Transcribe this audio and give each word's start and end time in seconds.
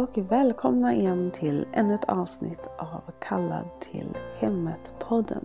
och 0.00 0.18
välkomna 0.18 0.94
igen 0.94 1.30
till 1.30 1.66
ännu 1.72 1.94
ett 1.94 2.08
avsnitt 2.08 2.68
av 2.78 3.02
Kallad 3.18 3.68
till 3.80 4.16
hemmet-podden. 4.38 5.44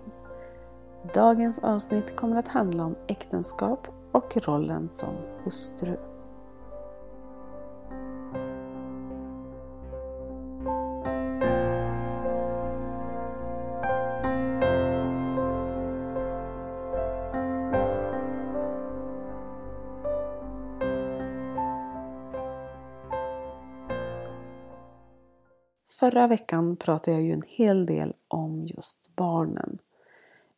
Dagens 1.14 1.60
avsnitt 1.60 2.16
kommer 2.16 2.38
att 2.38 2.48
handla 2.48 2.86
om 2.86 2.96
äktenskap 3.08 3.88
och 4.12 4.38
rollen 4.48 4.90
som 4.90 5.14
hustru. 5.44 5.98
Förra 26.16 26.28
veckan 26.28 26.76
pratade 26.76 27.18
jag 27.18 27.26
ju 27.26 27.32
en 27.32 27.44
hel 27.48 27.86
del 27.86 28.14
om 28.28 28.66
just 28.66 29.16
barnen. 29.16 29.78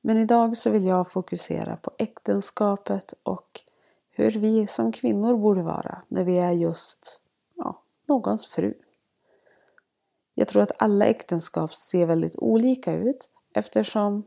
Men 0.02 0.18
idag 0.18 0.58
så 0.58 0.70
vill 0.70 0.86
jag 0.86 1.12
fokusera 1.12 1.78
på 1.78 1.92
äktenskapet 1.98 3.14
och 3.24 3.62
hur 4.10 4.32
vi 4.32 4.68
som 4.68 4.92
kvinnor 4.92 5.38
borde 5.38 5.62
vara 5.62 6.02
när 6.08 6.24
vi 6.24 6.38
är 6.38 6.52
just 6.52 7.22
ja, 7.56 7.82
någons 8.06 8.48
fru. 8.48 8.74
Jag 10.34 10.48
tror 10.48 10.64
att 10.64 10.72
alla 10.78 11.06
äktenskap 11.06 11.74
ser 11.74 12.06
väldigt 12.06 12.36
olika 12.36 12.94
ut 12.94 13.30
eftersom 13.54 14.24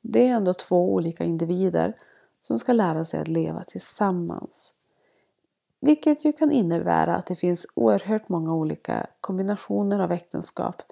det 0.00 0.28
är 0.28 0.32
ändå 0.32 0.54
två 0.54 0.94
olika 0.94 1.24
individer 1.24 1.96
som 2.42 2.58
ska 2.58 2.72
lära 2.72 3.04
sig 3.04 3.20
att 3.20 3.28
leva 3.28 3.64
tillsammans. 3.64 4.74
Vilket 5.80 6.24
ju 6.24 6.32
kan 6.32 6.52
innebära 6.52 7.16
att 7.16 7.26
det 7.26 7.36
finns 7.36 7.66
oerhört 7.74 8.28
många 8.28 8.54
olika 8.54 9.06
kombinationer 9.20 10.00
av 10.00 10.12
äktenskap 10.12 10.82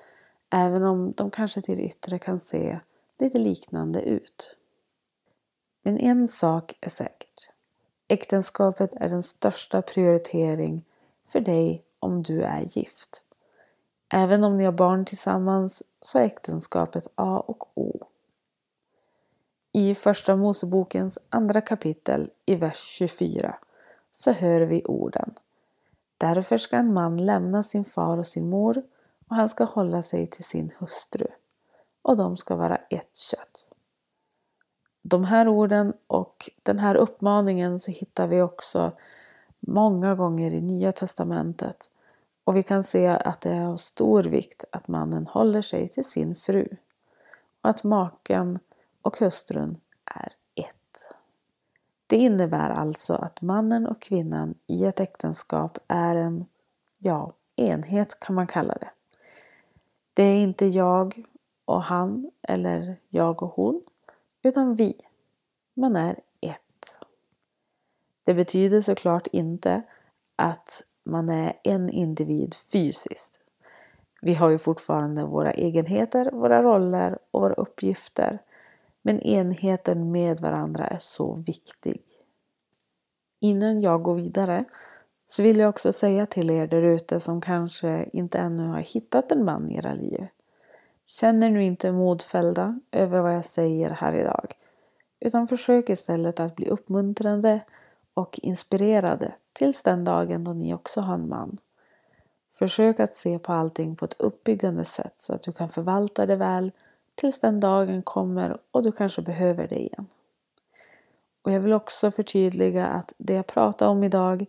även 0.51 0.83
om 0.83 1.11
de 1.11 1.31
kanske 1.31 1.63
till 1.63 1.77
det 1.77 1.85
yttre 1.85 2.19
kan 2.19 2.41
se 2.41 2.79
lite 3.19 3.39
liknande 3.39 4.03
ut. 4.03 4.57
Men 5.83 5.99
en 5.99 6.29
sak 6.29 6.79
är 6.81 6.91
säkert. 6.91 7.51
Äktenskapet 8.09 8.95
är 8.95 9.09
den 9.09 9.23
största 9.23 9.83
prioritering 9.83 10.85
för 11.27 11.41
dig 11.41 11.85
om 11.99 12.23
du 12.23 12.43
är 12.43 12.61
gift. 12.61 13.23
Även 14.15 14.45
om 14.45 14.57
ni 14.57 14.65
har 14.65 14.73
barn 14.73 15.05
tillsammans 15.05 15.83
så 16.03 16.19
är 16.19 16.25
äktenskapet 16.25 17.07
A 17.15 17.45
och 17.47 17.79
O. 17.79 18.07
I 19.73 19.95
Första 19.95 20.37
Mosebokens 20.37 21.19
andra 21.29 21.61
kapitel 21.61 22.31
i 22.47 22.55
vers 22.55 22.85
24 22.99 23.59
så 24.19 24.33
hör 24.33 24.61
vi 24.61 24.83
orden. 24.85 25.35
Därför 26.19 26.59
ska 26.59 26.77
en 26.77 26.93
man 26.93 27.17
lämna 27.17 27.63
sin 27.63 27.85
far 27.85 28.19
och 28.19 28.27
sin 28.27 28.51
mor 28.51 28.83
och 29.29 29.37
han 29.37 29.49
ska 29.49 29.65
hålla 29.65 30.03
sig 30.03 30.27
till 30.27 30.45
sin 30.45 30.73
hustru 30.79 31.27
och 32.03 32.17
de 32.17 32.37
ska 32.37 32.57
vara 32.57 32.77
ett 32.77 33.17
kött. 33.17 33.69
De 35.03 35.25
här 35.25 35.49
orden 35.49 35.93
och 36.07 36.51
den 36.63 36.79
här 36.79 36.95
uppmaningen 36.95 37.81
så 37.81 37.91
hittar 37.91 38.27
vi 38.27 38.43
också 38.43 38.93
många 39.61 40.15
gånger 40.15 40.55
i 40.55 40.61
Nya 40.61 40.93
Testamentet 40.93 41.91
och 42.45 42.57
vi 42.57 42.63
kan 42.63 42.83
se 42.83 43.07
att 43.07 43.41
det 43.41 43.51
är 43.51 43.67
av 43.67 43.77
stor 43.77 44.25
vikt 44.25 44.65
att 44.73 44.89
mannen 44.89 45.27
håller 45.27 45.63
sig 45.63 45.89
till 45.89 46.05
sin 46.05 46.37
fru 46.37 46.77
och 47.63 47.71
att 47.71 47.85
maken 47.85 48.59
och 49.03 49.19
hustrun 49.19 49.81
är 50.05 50.33
det 52.07 52.17
innebär 52.17 52.71
alltså 52.71 53.15
att 53.15 53.43
mannen 53.43 53.87
och 53.87 54.03
kvinnan 54.03 54.55
i 54.67 54.85
ett 54.85 55.01
äktenskap 55.01 55.79
är 55.89 56.17
en, 56.17 56.47
ja, 56.99 57.33
enhet 57.57 58.21
kan 58.21 58.35
man 58.35 58.47
kalla 58.47 58.75
det. 58.75 58.91
Det 60.15 60.23
är 60.23 60.37
inte 60.37 60.67
jag 60.67 61.25
och 61.65 61.83
han 61.83 62.31
eller 62.43 62.97
jag 63.09 63.43
och 63.43 63.51
hon, 63.51 63.83
utan 64.43 64.75
vi. 64.75 64.95
Man 65.75 65.97
är 65.97 66.21
ett. 66.41 66.99
Det 68.25 68.35
betyder 68.35 68.81
såklart 68.81 69.27
inte 69.27 69.83
att 70.37 70.83
man 71.05 71.29
är 71.29 71.53
en 71.65 71.91
individ 71.91 72.55
fysiskt. 72.73 73.41
Vi 74.23 74.35
har 74.35 74.51
ju 74.51 74.59
fortfarande 74.59 75.25
våra 75.25 75.53
egenheter, 75.53 76.31
våra 76.31 76.63
roller 76.63 77.19
och 77.31 77.41
våra 77.41 77.55
uppgifter 77.55 78.39
men 79.07 79.21
enheten 79.21 80.13
med 80.13 80.41
varandra 80.41 80.87
är 80.87 80.99
så 80.99 81.35
viktig. 81.35 82.03
Innan 83.41 83.81
jag 83.81 84.03
går 84.03 84.15
vidare 84.15 84.65
så 85.27 85.43
vill 85.43 85.57
jag 85.57 85.69
också 85.69 85.93
säga 85.93 86.27
till 86.27 86.51
er 86.51 86.67
där 86.67 86.83
ute 86.83 87.21
som 87.21 87.41
kanske 87.41 88.09
inte 88.13 88.39
ännu 88.39 88.67
har 88.67 88.81
hittat 88.81 89.33
en 89.33 89.45
man 89.45 89.71
i 89.71 89.77
era 89.77 89.95
liv. 89.95 90.27
Känner 91.05 91.51
nu 91.51 91.65
inte 91.65 91.93
modfällda 91.93 92.81
över 92.93 93.21
vad 93.21 93.35
jag 93.35 93.45
säger 93.45 93.91
här 93.91 94.13
idag. 94.13 94.53
Utan 95.21 95.49
försök 95.49 95.89
istället 95.89 96.41
att 96.41 96.57
bli 96.57 96.69
uppmuntrande 96.69 97.61
och 98.15 98.41
inspirerade 98.43 99.35
tills 99.53 99.83
den 99.83 100.05
dagen 100.05 100.45
då 100.45 100.53
ni 100.53 100.75
också 100.75 101.01
har 101.01 101.15
en 101.15 101.29
man. 101.29 101.59
Försök 102.51 103.01
att 103.01 103.17
se 103.17 103.39
på 103.39 103.53
allting 103.53 103.97
på 103.97 104.05
ett 104.05 104.21
uppbyggande 104.21 104.85
sätt 104.85 105.15
så 105.17 105.35
att 105.35 105.43
du 105.43 105.53
kan 105.53 105.69
förvalta 105.69 106.27
det 106.27 106.37
väl 106.37 106.73
tills 107.17 107.41
den 107.41 107.61
dagen 107.61 108.03
kommer 108.03 108.59
och 108.71 108.83
du 108.83 108.93
kanske 108.93 109.23
behöver 109.23 109.69
det 109.69 109.81
igen. 109.81 110.07
Och 111.43 111.53
jag 111.53 111.61
vill 111.61 111.73
också 111.73 112.11
förtydliga 112.11 112.87
att 112.87 113.13
det 113.19 113.35
jag 113.35 113.47
pratar 113.47 113.89
om 113.89 114.05
idag 114.05 114.47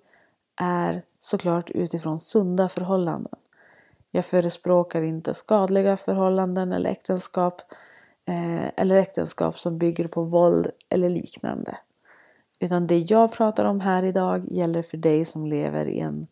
är 0.62 1.04
såklart 1.20 1.72
utifrån 1.72 2.20
sunda 2.20 2.70
förhållanden. 2.70 3.36
Jag 4.12 4.26
förespråkar 4.26 5.02
inte 5.02 5.34
skadliga 5.34 5.98
förhållanden 5.98 6.74
eller 6.74 6.90
äktenskap 6.90 7.62
eh, 8.26 8.68
eller 8.76 8.96
äktenskap 8.96 9.60
som 9.60 9.78
bygger 9.78 10.08
på 10.08 10.24
våld 10.24 10.68
eller 10.90 11.10
liknande. 11.10 11.78
Utan 12.60 12.88
det 12.88 12.98
jag 12.98 13.32
pratar 13.32 13.66
om 13.66 13.80
här 13.80 14.04
idag 14.04 14.52
gäller 14.52 14.82
för 14.82 14.98
dig 14.98 15.26
som 15.26 15.46
lever 15.46 15.86
i 15.86 16.00
en 16.00 16.28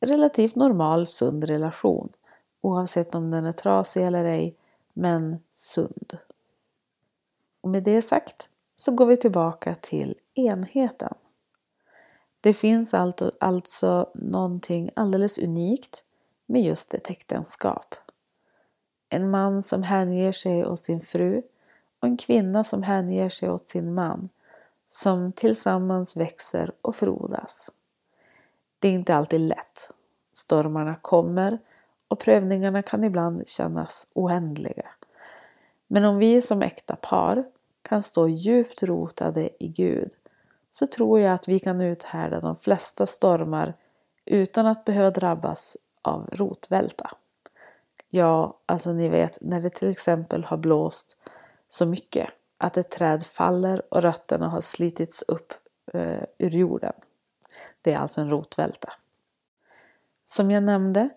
relativt 0.00 0.54
normal 0.54 1.06
sund 1.06 1.44
relation. 1.44 2.08
Oavsett 2.60 3.14
om 3.14 3.30
den 3.30 3.44
är 3.44 3.52
trasig 3.52 4.02
eller 4.02 4.24
ej 4.24 4.56
men 4.92 5.38
sund. 5.52 6.18
Och 7.60 7.68
med 7.68 7.82
det 7.82 8.02
sagt 8.02 8.48
så 8.76 8.92
går 8.92 9.06
vi 9.06 9.16
tillbaka 9.16 9.74
till 9.74 10.18
enheten. 10.34 11.14
Det 12.40 12.54
finns 12.54 12.94
alltså 13.40 14.10
någonting 14.14 14.90
alldeles 14.96 15.38
unikt 15.38 16.04
med 16.46 16.62
just 16.62 16.94
ett 16.94 17.10
äktenskap. 17.10 17.94
En 19.08 19.30
man 19.30 19.62
som 19.62 19.82
hänger 19.82 20.32
sig 20.32 20.66
åt 20.66 20.80
sin 20.80 21.00
fru 21.00 21.42
och 22.00 22.08
en 22.08 22.16
kvinna 22.16 22.64
som 22.64 22.82
hänger 22.82 23.28
sig 23.28 23.50
åt 23.50 23.68
sin 23.68 23.94
man 23.94 24.28
som 24.88 25.32
tillsammans 25.32 26.16
växer 26.16 26.72
och 26.82 26.96
frodas. 26.96 27.70
Det 28.78 28.88
är 28.88 28.92
inte 28.92 29.14
alltid 29.14 29.40
lätt. 29.40 29.90
Stormarna 30.32 30.94
kommer 30.94 31.58
och 32.10 32.18
prövningarna 32.18 32.82
kan 32.82 33.04
ibland 33.04 33.48
kännas 33.48 34.06
oändliga. 34.12 34.86
Men 35.86 36.04
om 36.04 36.18
vi 36.18 36.42
som 36.42 36.62
äkta 36.62 36.96
par 36.96 37.44
kan 37.82 38.02
stå 38.02 38.28
djupt 38.28 38.82
rotade 38.82 39.64
i 39.64 39.68
Gud 39.68 40.10
så 40.70 40.86
tror 40.86 41.20
jag 41.20 41.32
att 41.32 41.48
vi 41.48 41.58
kan 41.58 41.80
uthärda 41.80 42.40
de 42.40 42.56
flesta 42.56 43.06
stormar 43.06 43.74
utan 44.24 44.66
att 44.66 44.84
behöva 44.84 45.10
drabbas 45.10 45.76
av 46.02 46.28
rotvälta. 46.32 47.10
Ja, 48.08 48.58
alltså 48.66 48.92
ni 48.92 49.08
vet 49.08 49.38
när 49.40 49.60
det 49.60 49.70
till 49.70 49.90
exempel 49.90 50.44
har 50.44 50.56
blåst 50.56 51.16
så 51.68 51.86
mycket 51.86 52.30
att 52.58 52.76
ett 52.76 52.90
träd 52.90 53.26
faller 53.26 53.82
och 53.94 54.02
rötterna 54.02 54.48
har 54.48 54.60
slitits 54.60 55.24
upp 55.28 55.52
eh, 55.92 56.22
ur 56.38 56.50
jorden. 56.50 56.92
Det 57.82 57.92
är 57.92 57.98
alltså 57.98 58.20
en 58.20 58.30
rotvälta. 58.30 58.92
Som 60.24 60.50
jag 60.50 60.62
nämnde 60.62 61.08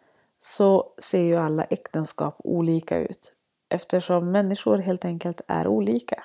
så 0.46 0.94
ser 0.98 1.22
ju 1.22 1.36
alla 1.36 1.64
äktenskap 1.64 2.36
olika 2.44 2.98
ut 2.98 3.34
eftersom 3.70 4.32
människor 4.32 4.78
helt 4.78 5.06
enkelt 5.06 5.42
är 5.48 5.68
olika. 5.68 6.24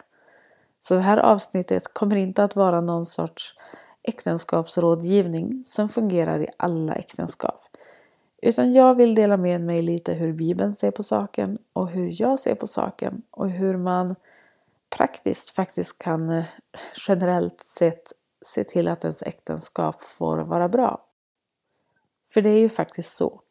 Så 0.80 0.94
det 0.94 1.00
här 1.00 1.16
avsnittet 1.16 1.94
kommer 1.94 2.16
inte 2.16 2.44
att 2.44 2.56
vara 2.56 2.80
någon 2.80 3.06
sorts 3.06 3.54
äktenskapsrådgivning 4.02 5.62
som 5.66 5.88
fungerar 5.88 6.40
i 6.40 6.48
alla 6.56 6.94
äktenskap. 6.94 7.64
Utan 8.42 8.72
jag 8.72 8.94
vill 8.94 9.14
dela 9.14 9.36
med 9.36 9.60
mig 9.60 9.82
lite 9.82 10.14
hur 10.14 10.32
Bibeln 10.32 10.76
ser 10.76 10.90
på 10.90 11.02
saken 11.02 11.58
och 11.72 11.88
hur 11.88 12.22
jag 12.22 12.38
ser 12.38 12.54
på 12.54 12.66
saken 12.66 13.22
och 13.30 13.50
hur 13.50 13.76
man 13.76 14.14
praktiskt 14.90 15.50
faktiskt 15.50 15.98
kan 15.98 16.30
eh, 16.30 16.44
generellt 17.08 17.60
sett 17.60 18.12
se 18.42 18.64
till 18.64 18.88
att 18.88 19.04
ens 19.04 19.22
äktenskap 19.22 20.02
får 20.02 20.38
vara 20.38 20.68
bra. 20.68 21.04
För 22.28 22.42
det 22.42 22.50
är 22.50 22.58
ju 22.58 22.68
faktiskt 22.68 23.16
så 23.16 23.42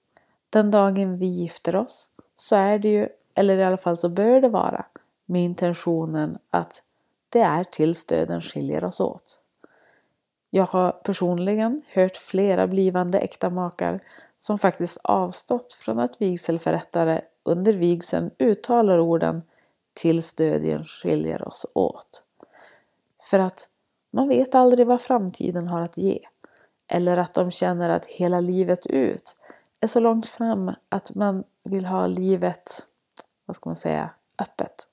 den 0.50 0.72
dagen 0.72 1.18
vi 1.18 1.26
gifter 1.26 1.76
oss 1.76 2.10
så 2.36 2.56
är 2.56 2.80
det 2.80 2.90
ju, 2.90 3.10
eller 3.36 3.58
i 3.58 3.64
alla 3.64 3.78
fall 3.78 3.98
så 3.98 4.10
bör 4.10 4.42
det 4.42 4.50
vara, 4.50 4.86
med 5.26 5.44
intentionen 5.44 6.38
att 6.50 6.84
det 7.30 7.42
är 7.42 7.64
tills 7.64 8.06
döden 8.06 8.42
skiljer 8.42 8.84
oss 8.84 9.00
åt. 9.00 9.40
Jag 10.50 10.66
har 10.66 10.92
personligen 10.92 11.82
hört 11.94 12.18
flera 12.18 12.68
blivande 12.68 13.20
äkta 13.20 13.50
makar 13.50 14.00
som 14.38 14.58
faktiskt 14.58 14.98
avstått 15.04 15.74
från 15.74 16.00
att 16.00 16.22
vigselförrättare 16.22 17.22
under 17.44 17.74
vigseln 17.74 18.32
uttalar 18.40 19.00
orden 19.00 19.42
tills 19.94 20.34
döden 20.34 20.84
skiljer 20.84 21.48
oss 21.48 21.66
åt. 21.74 22.24
För 23.30 23.40
att 23.40 23.70
man 24.12 24.28
vet 24.28 24.56
aldrig 24.56 24.88
vad 24.88 25.02
framtiden 25.02 25.68
har 25.68 25.82
att 25.82 25.98
ge. 25.98 26.20
Eller 26.88 27.18
att 27.18 27.34
de 27.34 27.52
känner 27.52 27.90
att 27.90 28.06
hela 28.06 28.40
livet 28.40 28.88
ut 28.88 29.36
är 29.80 29.88
så 29.88 30.00
långt 30.00 30.28
fram 30.28 30.72
att 30.90 31.16
man 31.16 31.44
vill 31.64 31.86
ha 31.86 32.08
livet, 32.08 32.88
vad 33.46 33.56
ska 33.56 33.70
man 33.70 33.76
säga, 33.76 34.10
öppet. 34.42 34.88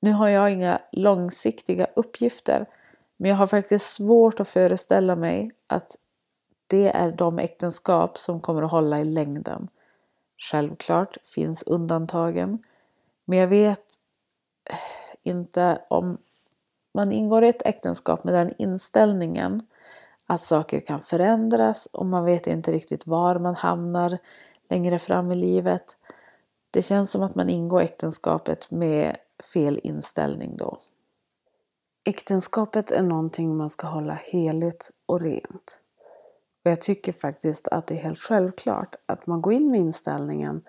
Nu 0.00 0.12
har 0.12 0.28
jag 0.28 0.52
inga 0.52 0.80
långsiktiga 0.92 1.86
uppgifter 1.96 2.66
men 3.16 3.30
jag 3.30 3.36
har 3.36 3.46
faktiskt 3.46 3.92
svårt 3.92 4.40
att 4.40 4.48
föreställa 4.48 5.16
mig 5.16 5.50
att 5.66 5.96
det 6.66 6.88
är 6.96 7.12
de 7.12 7.38
äktenskap 7.38 8.18
som 8.18 8.40
kommer 8.40 8.62
att 8.62 8.70
hålla 8.70 9.00
i 9.00 9.04
längden. 9.04 9.68
Självklart 10.36 11.16
finns 11.24 11.62
undantagen 11.62 12.62
men 13.24 13.38
jag 13.38 13.48
vet 13.48 13.84
inte 15.22 15.82
om 15.88 16.18
man 16.94 17.12
ingår 17.12 17.44
i 17.44 17.48
ett 17.48 17.66
äktenskap 17.66 18.24
med 18.24 18.34
den 18.34 18.54
inställningen 18.58 19.66
att 20.26 20.40
saker 20.40 20.80
kan 20.80 21.02
förändras 21.02 21.86
och 21.86 22.06
man 22.06 22.24
vet 22.24 22.46
inte 22.46 22.72
riktigt 22.72 23.06
var 23.06 23.38
man 23.38 23.54
hamnar 23.54 24.18
längre 24.68 24.98
fram 24.98 25.32
i 25.32 25.34
livet. 25.34 25.96
Det 26.70 26.82
känns 26.82 27.10
som 27.10 27.22
att 27.22 27.34
man 27.34 27.48
ingår 27.48 27.80
äktenskapet 27.80 28.70
med 28.70 29.16
fel 29.52 29.80
inställning 29.82 30.56
då. 30.56 30.78
Äktenskapet 32.04 32.90
är 32.90 33.02
någonting 33.02 33.56
man 33.56 33.70
ska 33.70 33.86
hålla 33.86 34.14
heligt 34.14 34.90
och 35.06 35.20
rent. 35.20 35.80
Och 36.64 36.70
jag 36.70 36.80
tycker 36.80 37.12
faktiskt 37.12 37.68
att 37.68 37.86
det 37.86 37.94
är 37.94 37.98
helt 37.98 38.18
självklart 38.18 38.96
att 39.06 39.26
man 39.26 39.42
går 39.42 39.52
in 39.52 39.70
med 39.70 39.80
inställningen 39.80 40.62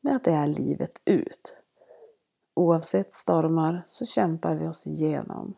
med 0.00 0.16
att 0.16 0.24
det 0.24 0.32
är 0.32 0.46
livet 0.46 1.02
ut. 1.04 1.56
Oavsett 2.54 3.12
stormar 3.12 3.82
så 3.86 4.06
kämpar 4.06 4.54
vi 4.54 4.66
oss 4.66 4.86
igenom. 4.86 5.54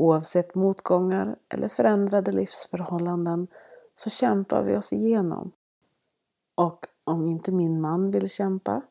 Oavsett 0.00 0.54
motgångar 0.54 1.36
eller 1.48 1.68
förändrade 1.68 2.32
livsförhållanden 2.32 3.46
så 3.94 4.10
kämpar 4.10 4.62
vi 4.62 4.76
oss 4.76 4.92
igenom. 4.92 5.52
Och 6.54 6.86
om 7.04 7.28
inte 7.28 7.52
min 7.52 7.80
man 7.80 8.10
vill 8.10 8.30
kämpa, 8.30 8.82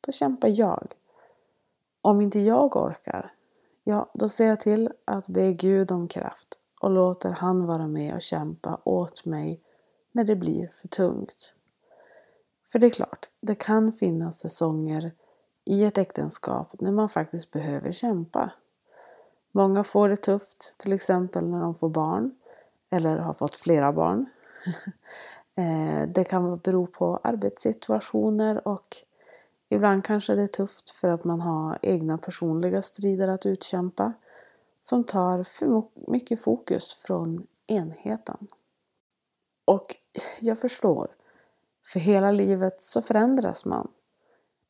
då 0.00 0.12
kämpar 0.12 0.48
jag. 0.48 0.92
Om 2.02 2.20
inte 2.20 2.40
jag 2.40 2.76
orkar, 2.76 3.34
ja, 3.84 4.10
då 4.14 4.28
ser 4.28 4.46
jag 4.46 4.60
till 4.60 4.92
att 5.04 5.28
be 5.28 5.52
Gud 5.52 5.92
om 5.92 6.08
kraft 6.08 6.58
och 6.80 6.90
låter 6.90 7.30
han 7.30 7.66
vara 7.66 7.86
med 7.86 8.14
och 8.14 8.22
kämpa 8.22 8.80
åt 8.84 9.24
mig 9.24 9.60
när 10.12 10.24
det 10.24 10.36
blir 10.36 10.70
för 10.74 10.88
tungt. 10.88 11.54
För 12.64 12.78
det 12.78 12.86
är 12.86 12.90
klart, 12.90 13.28
det 13.40 13.54
kan 13.54 13.92
finnas 13.92 14.38
säsonger 14.38 15.12
i 15.64 15.84
ett 15.84 15.98
äktenskap 15.98 16.80
när 16.80 16.92
man 16.92 17.08
faktiskt 17.08 17.50
behöver 17.50 17.92
kämpa. 17.92 18.52
Många 19.52 19.84
får 19.84 20.08
det 20.08 20.16
tufft, 20.16 20.74
till 20.78 20.92
exempel 20.92 21.48
när 21.48 21.60
de 21.60 21.74
får 21.74 21.88
barn 21.88 22.34
eller 22.90 23.16
har 23.16 23.34
fått 23.34 23.56
flera 23.56 23.92
barn. 23.92 24.26
Eh, 25.54 26.08
det 26.08 26.24
kan 26.24 26.58
bero 26.58 26.86
på 26.86 27.20
arbetssituationer 27.22 28.68
och 28.68 28.96
ibland 29.68 30.04
kanske 30.04 30.34
det 30.34 30.42
är 30.42 30.46
tufft 30.46 30.90
för 30.90 31.08
att 31.08 31.24
man 31.24 31.40
har 31.40 31.78
egna 31.82 32.18
personliga 32.18 32.82
strider 32.82 33.28
att 33.28 33.46
utkämpa 33.46 34.12
som 34.82 35.04
tar 35.04 35.42
för 35.44 35.82
mycket 36.10 36.42
fokus 36.42 36.94
från 36.94 37.46
enheten. 37.66 38.46
Och 39.64 39.96
jag 40.40 40.58
förstår, 40.58 41.08
för 41.92 42.00
hela 42.00 42.30
livet 42.30 42.82
så 42.82 43.02
förändras 43.02 43.64
man. 43.64 43.88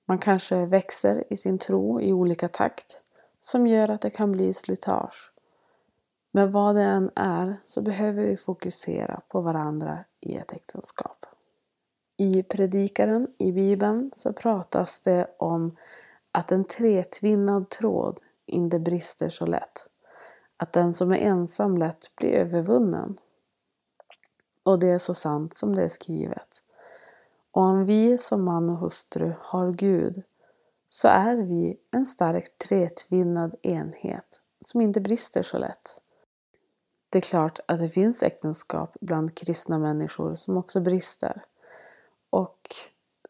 Man 0.05 0.19
kanske 0.19 0.67
växer 0.67 1.25
i 1.31 1.37
sin 1.37 1.59
tro 1.59 2.01
i 2.01 2.13
olika 2.13 2.49
takt 2.49 3.02
som 3.45 3.67
gör 3.67 3.89
att 3.89 4.01
det 4.01 4.11
kan 4.11 4.33
bli 4.33 4.53
slitage. 4.53 5.33
Men 6.33 6.53
vad 6.53 6.75
det 6.75 6.83
än 6.83 7.11
är 7.15 7.57
så 7.65 7.83
behöver 7.83 8.25
vi 8.25 8.37
fokusera 8.37 9.21
på 9.29 9.41
varandra 9.41 10.05
i 10.21 10.37
ett 10.37 10.53
äktenskap. 10.53 11.27
I 12.17 12.43
predikaren 12.43 13.29
i 13.39 13.53
Bibeln 13.53 14.11
så 14.15 14.33
pratas 14.33 15.01
det 15.01 15.35
om 15.39 15.77
att 16.33 16.53
en 16.53 16.65
tretvinnad 16.65 17.71
tråd 17.71 18.19
inte 18.47 18.79
brister 18.79 19.29
så 19.29 19.47
lätt. 19.47 19.89
Att 20.57 20.73
den 20.73 20.95
som 20.95 21.13
är 21.13 21.17
ensam 21.17 21.79
lätt 21.79 22.17
blir 22.17 22.33
övervunnen. 22.33 23.17
Och 24.63 24.79
det 24.79 24.91
är 24.91 24.99
så 24.99 25.15
sant 25.15 25.57
som 25.57 25.77
det 25.77 25.83
är 25.83 25.89
skrivet. 25.89 26.63
Och 27.51 27.63
om 27.63 27.85
vi 27.85 28.19
som 28.19 28.45
man 28.45 28.71
och 28.71 28.79
hustru 28.79 29.33
har 29.41 29.73
Gud 29.73 30.23
så 30.95 31.09
är 31.09 31.37
vi 31.37 31.81
en 31.91 32.07
stark 32.07 32.59
tretvinnad 32.59 33.55
enhet 33.63 34.41
som 34.61 34.81
inte 34.81 35.01
brister 35.01 35.43
så 35.43 35.59
lätt. 35.59 36.01
Det 37.11 37.19
är 37.19 37.23
klart 37.23 37.61
att 37.67 37.79
det 37.79 37.89
finns 37.89 38.23
äktenskap 38.23 38.97
bland 39.01 39.35
kristna 39.35 39.79
människor 39.79 40.35
som 40.35 40.57
också 40.57 40.81
brister. 40.81 41.45
Och 42.31 42.59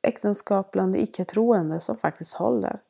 äktenskap 0.03 0.71
bland 0.71 0.97
icke-troende 0.97 1.81
som 1.81 1.97
faktiskt 1.97 2.35
håller. 2.35 2.81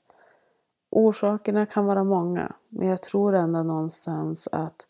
Orsakerna 0.90 1.66
kan 1.66 1.86
vara 1.86 2.04
många, 2.04 2.52
men 2.68 2.88
jag 2.88 3.02
tror 3.02 3.34
ändå 3.34 3.62
någonstans 3.62 4.48
att 4.52 4.86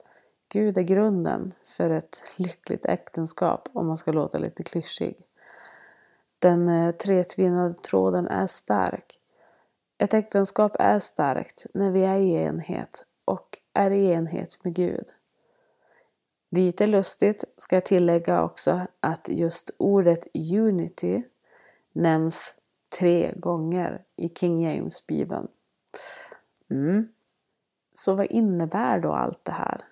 Gud 0.48 0.78
är 0.78 0.82
grunden 0.82 1.52
för 1.62 1.90
ett 1.90 2.22
lyckligt 2.36 2.86
äktenskap, 2.86 3.68
om 3.72 3.86
man 3.86 3.96
ska 3.96 4.12
låta 4.12 4.38
lite 4.38 4.62
klyschig. 4.62 5.16
Den 6.38 6.68
eh, 6.68 6.94
tretvinnade 6.94 7.74
tråden 7.74 8.26
är 8.26 8.46
stark 8.46 9.18
ett 10.02 10.14
äktenskap 10.14 10.76
är 10.78 10.98
starkt 10.98 11.66
när 11.74 11.90
vi 11.90 12.04
är 12.04 12.18
i 12.18 12.32
enhet 12.32 13.06
och 13.24 13.58
är 13.72 13.90
i 13.90 14.12
enhet 14.12 14.64
med 14.64 14.74
Gud. 14.74 15.12
Lite 16.50 16.86
lustigt 16.86 17.44
ska 17.56 17.76
jag 17.76 17.84
tillägga 17.84 18.42
också 18.42 18.86
att 19.00 19.28
just 19.28 19.70
ordet 19.78 20.26
unity 20.54 21.22
nämns 21.92 22.54
tre 22.98 23.32
gånger 23.36 24.04
i 24.16 24.28
King 24.28 24.62
James 24.62 25.06
bibeln. 25.06 25.48
Mm. 26.70 27.08
Så 27.92 28.14
vad 28.14 28.26
innebär 28.26 29.00
då 29.00 29.12
allt 29.12 29.44
det 29.44 29.52
här? 29.52 29.84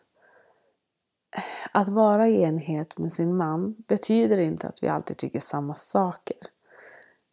Att 1.73 1.89
vara 1.89 2.29
i 2.29 2.43
enhet 2.43 2.99
med 2.99 3.13
sin 3.13 3.37
man 3.37 3.75
betyder 3.79 4.39
inte 4.39 4.69
att 4.69 4.83
vi 4.83 4.89
alltid 4.89 5.17
tycker 5.17 5.41
samma 5.41 5.75
saker. 5.75 6.37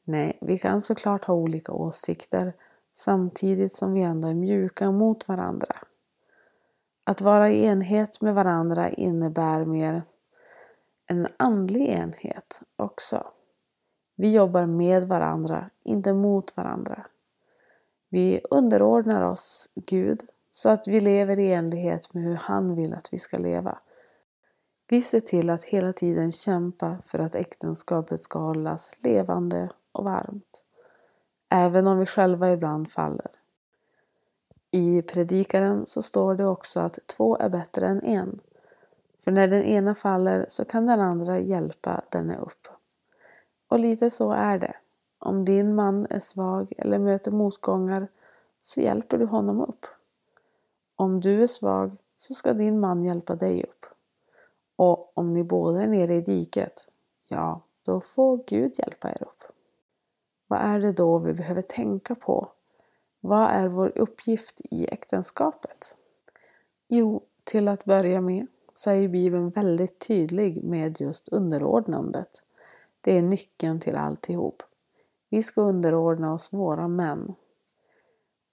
Nej, 0.03 0.37
vi 0.41 0.57
kan 0.57 0.81
såklart 0.81 1.25
ha 1.25 1.33
olika 1.33 1.71
åsikter 1.71 2.53
samtidigt 2.97 3.73
som 3.73 3.93
vi 3.93 4.01
ändå 4.01 4.27
är 4.27 4.33
mjuka 4.33 4.91
mot 4.91 5.27
varandra. 5.27 5.75
Att 7.03 7.21
vara 7.21 7.49
i 7.49 7.65
enhet 7.65 8.21
med 8.21 8.35
varandra 8.35 8.89
innebär 8.89 9.65
mer 9.65 10.03
en 11.05 11.27
andlig 11.37 11.87
enhet 11.87 12.61
också. 12.75 13.27
Vi 14.15 14.33
jobbar 14.33 14.65
med 14.65 15.07
varandra, 15.07 15.69
inte 15.83 16.13
mot 16.13 16.57
varandra. 16.57 17.05
Vi 18.09 18.41
underordnar 18.49 19.21
oss 19.21 19.69
Gud 19.75 20.23
så 20.51 20.69
att 20.69 20.87
vi 20.87 21.01
lever 21.01 21.39
i 21.39 21.53
enlighet 21.53 22.13
med 22.13 22.23
hur 22.23 22.35
han 22.35 22.75
vill 22.75 22.93
att 22.93 23.13
vi 23.13 23.17
ska 23.17 23.37
leva. 23.37 23.77
Vi 24.87 25.01
ser 25.01 25.21
till 25.21 25.49
att 25.49 25.63
hela 25.63 25.93
tiden 25.93 26.31
kämpa 26.31 26.97
för 27.05 27.19
att 27.19 27.35
äktenskapet 27.35 28.19
ska 28.19 28.39
hållas 28.39 28.97
levande 29.03 29.69
och 29.91 30.03
varmt 30.03 30.63
även 31.49 31.87
om 31.87 31.99
vi 31.99 32.05
själva 32.05 32.51
ibland 32.51 32.91
faller. 32.91 33.31
I 34.71 35.01
predikaren 35.01 35.85
så 35.85 36.01
står 36.01 36.35
det 36.35 36.45
också 36.45 36.79
att 36.79 36.99
två 37.05 37.37
är 37.37 37.49
bättre 37.49 37.87
än 37.87 38.03
en. 38.03 38.39
För 39.19 39.31
när 39.31 39.47
den 39.47 39.63
ena 39.63 39.95
faller 39.95 40.45
så 40.49 40.65
kan 40.65 40.85
den 40.85 40.99
andra 40.99 41.39
hjälpa 41.39 42.01
denne 42.09 42.37
upp. 42.37 42.67
Och 43.67 43.79
lite 43.79 44.09
så 44.09 44.31
är 44.31 44.59
det. 44.59 44.75
Om 45.19 45.45
din 45.45 45.75
man 45.75 46.07
är 46.09 46.19
svag 46.19 46.73
eller 46.77 46.99
möter 46.99 47.31
motgångar 47.31 48.07
så 48.61 48.81
hjälper 48.81 49.17
du 49.17 49.25
honom 49.25 49.61
upp. 49.61 49.85
Om 50.95 51.19
du 51.19 51.43
är 51.43 51.47
svag 51.47 51.97
så 52.17 52.33
ska 52.33 52.53
din 52.53 52.79
man 52.79 53.03
hjälpa 53.03 53.35
dig 53.35 53.63
upp. 53.63 53.85
Och 54.75 55.17
om 55.17 55.33
ni 55.33 55.43
båda 55.43 55.81
är 55.81 55.87
nere 55.87 56.15
i 56.15 56.21
diket, 56.21 56.87
ja, 57.27 57.61
då 57.83 58.01
får 58.01 58.39
Gud 58.47 58.79
hjälpa 58.79 59.09
er 59.09 59.23
upp. 59.23 59.36
Vad 60.47 60.59
är 60.59 60.79
det 60.79 60.91
då 60.91 61.17
vi 61.17 61.33
behöver 61.33 61.61
tänka 61.61 62.15
på? 62.15 62.51
Vad 63.19 63.49
är 63.49 63.67
vår 63.67 63.91
uppgift 63.95 64.61
i 64.63 64.87
äktenskapet? 64.91 65.97
Jo, 66.87 67.23
till 67.43 67.67
att 67.67 67.85
börja 67.85 68.21
med 68.21 68.47
så 68.73 68.91
är 68.91 69.07
Bibeln 69.07 69.49
väldigt 69.49 70.07
tydlig 70.07 70.63
med 70.63 71.01
just 71.01 71.29
underordnandet. 71.29 72.43
Det 73.01 73.17
är 73.17 73.21
nyckeln 73.21 73.79
till 73.79 73.95
alltihop. 73.95 74.63
Vi 75.29 75.43
ska 75.43 75.61
underordna 75.61 76.33
oss 76.33 76.53
våra 76.53 76.87
män. 76.87 77.35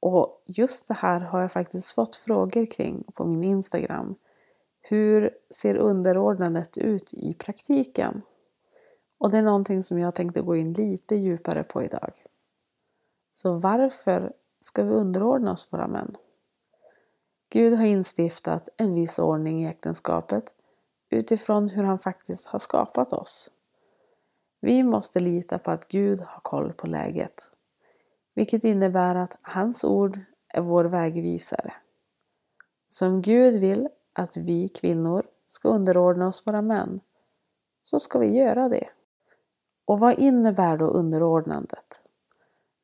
Och 0.00 0.42
just 0.46 0.88
det 0.88 0.94
här 0.94 1.20
har 1.20 1.40
jag 1.40 1.52
faktiskt 1.52 1.92
fått 1.92 2.16
frågor 2.16 2.66
kring 2.66 3.04
på 3.14 3.24
min 3.24 3.44
Instagram. 3.44 4.14
Hur 4.80 5.30
ser 5.50 5.76
underordnandet 5.76 6.78
ut 6.78 7.14
i 7.14 7.34
praktiken? 7.34 8.22
Och 9.24 9.30
det 9.30 9.38
är 9.38 9.42
någonting 9.42 9.82
som 9.82 9.98
jag 9.98 10.14
tänkte 10.14 10.40
gå 10.40 10.56
in 10.56 10.72
lite 10.72 11.16
djupare 11.16 11.64
på 11.64 11.82
idag. 11.82 12.12
Så 13.32 13.52
varför 13.54 14.32
ska 14.60 14.82
vi 14.82 14.90
underordna 14.90 15.52
oss 15.52 15.72
våra 15.72 15.86
män? 15.86 16.16
Gud 17.48 17.78
har 17.78 17.84
instiftat 17.84 18.68
en 18.76 18.94
viss 18.94 19.18
ordning 19.18 19.64
i 19.64 19.68
äktenskapet 19.68 20.54
utifrån 21.10 21.68
hur 21.68 21.82
han 21.82 21.98
faktiskt 21.98 22.46
har 22.46 22.58
skapat 22.58 23.12
oss. 23.12 23.50
Vi 24.60 24.82
måste 24.82 25.20
lita 25.20 25.58
på 25.58 25.70
att 25.70 25.88
Gud 25.88 26.20
har 26.20 26.40
koll 26.40 26.72
på 26.72 26.86
läget, 26.86 27.50
vilket 28.34 28.64
innebär 28.64 29.14
att 29.14 29.38
hans 29.42 29.84
ord 29.84 30.20
är 30.48 30.60
vår 30.60 30.84
vägvisare. 30.84 31.72
Som 32.86 33.22
Gud 33.22 33.60
vill 33.60 33.88
att 34.12 34.36
vi 34.36 34.68
kvinnor 34.68 35.22
ska 35.46 35.68
underordna 35.68 36.28
oss 36.28 36.46
våra 36.46 36.62
män, 36.62 37.00
så 37.82 37.98
ska 37.98 38.18
vi 38.18 38.38
göra 38.38 38.68
det. 38.68 38.88
Och 39.84 40.00
vad 40.00 40.18
innebär 40.18 40.76
då 40.76 40.86
underordnandet? 40.86 42.02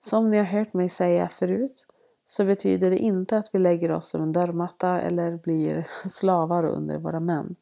Som 0.01 0.31
ni 0.31 0.39
har 0.39 0.45
hört 0.45 0.73
mig 0.73 0.89
säga 0.89 1.29
förut 1.29 1.87
så 2.27 2.45
betyder 2.45 2.91
det 2.91 2.99
inte 2.99 3.37
att 3.37 3.49
vi 3.53 3.59
lägger 3.59 3.93
oss 3.93 4.09
som 4.09 4.23
en 4.23 4.33
dörrmatta 4.33 5.01
eller 5.01 5.37
blir 5.37 5.87
slavar 6.09 6.65
under 6.65 6.99
våra 6.99 7.21
män. 7.21 7.57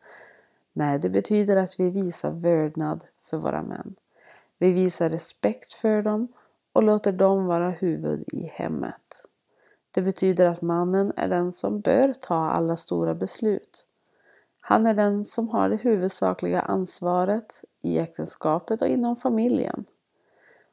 Nej, 0.72 0.98
det 0.98 1.08
betyder 1.08 1.56
att 1.56 1.80
vi 1.80 1.90
visar 1.90 2.30
vördnad 2.30 3.04
för 3.22 3.36
våra 3.36 3.62
män. 3.62 3.94
Vi 4.58 4.72
visar 4.72 5.08
respekt 5.08 5.74
för 5.74 6.02
dem 6.02 6.28
och 6.72 6.82
låter 6.82 7.12
dem 7.12 7.46
vara 7.46 7.70
huvud 7.70 8.24
i 8.32 8.46
hemmet. 8.46 9.26
Det 9.90 10.02
betyder 10.02 10.46
att 10.46 10.62
mannen 10.62 11.12
är 11.16 11.28
den 11.28 11.52
som 11.52 11.80
bör 11.80 12.12
ta 12.12 12.50
alla 12.50 12.76
stora 12.76 13.14
beslut. 13.14 13.86
Han 14.68 14.86
är 14.86 14.94
den 14.94 15.24
som 15.24 15.48
har 15.48 15.68
det 15.68 15.76
huvudsakliga 15.76 16.60
ansvaret 16.60 17.64
i 17.80 17.98
äktenskapet 17.98 18.82
och 18.82 18.88
inom 18.88 19.16
familjen. 19.16 19.84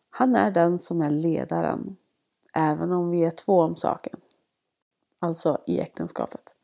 Han 0.10 0.36
är 0.36 0.52
den 0.52 0.80
som 0.80 1.02
är 1.02 1.10
ledaren, 1.10 1.98
även 2.54 2.92
om 2.92 3.10
vi 3.10 3.24
är 3.24 3.32
två 3.32 3.62
om 3.62 3.76
saken. 3.76 4.20
Alltså 5.20 5.62
i 5.68 5.80
äktenskapet. 5.80 6.56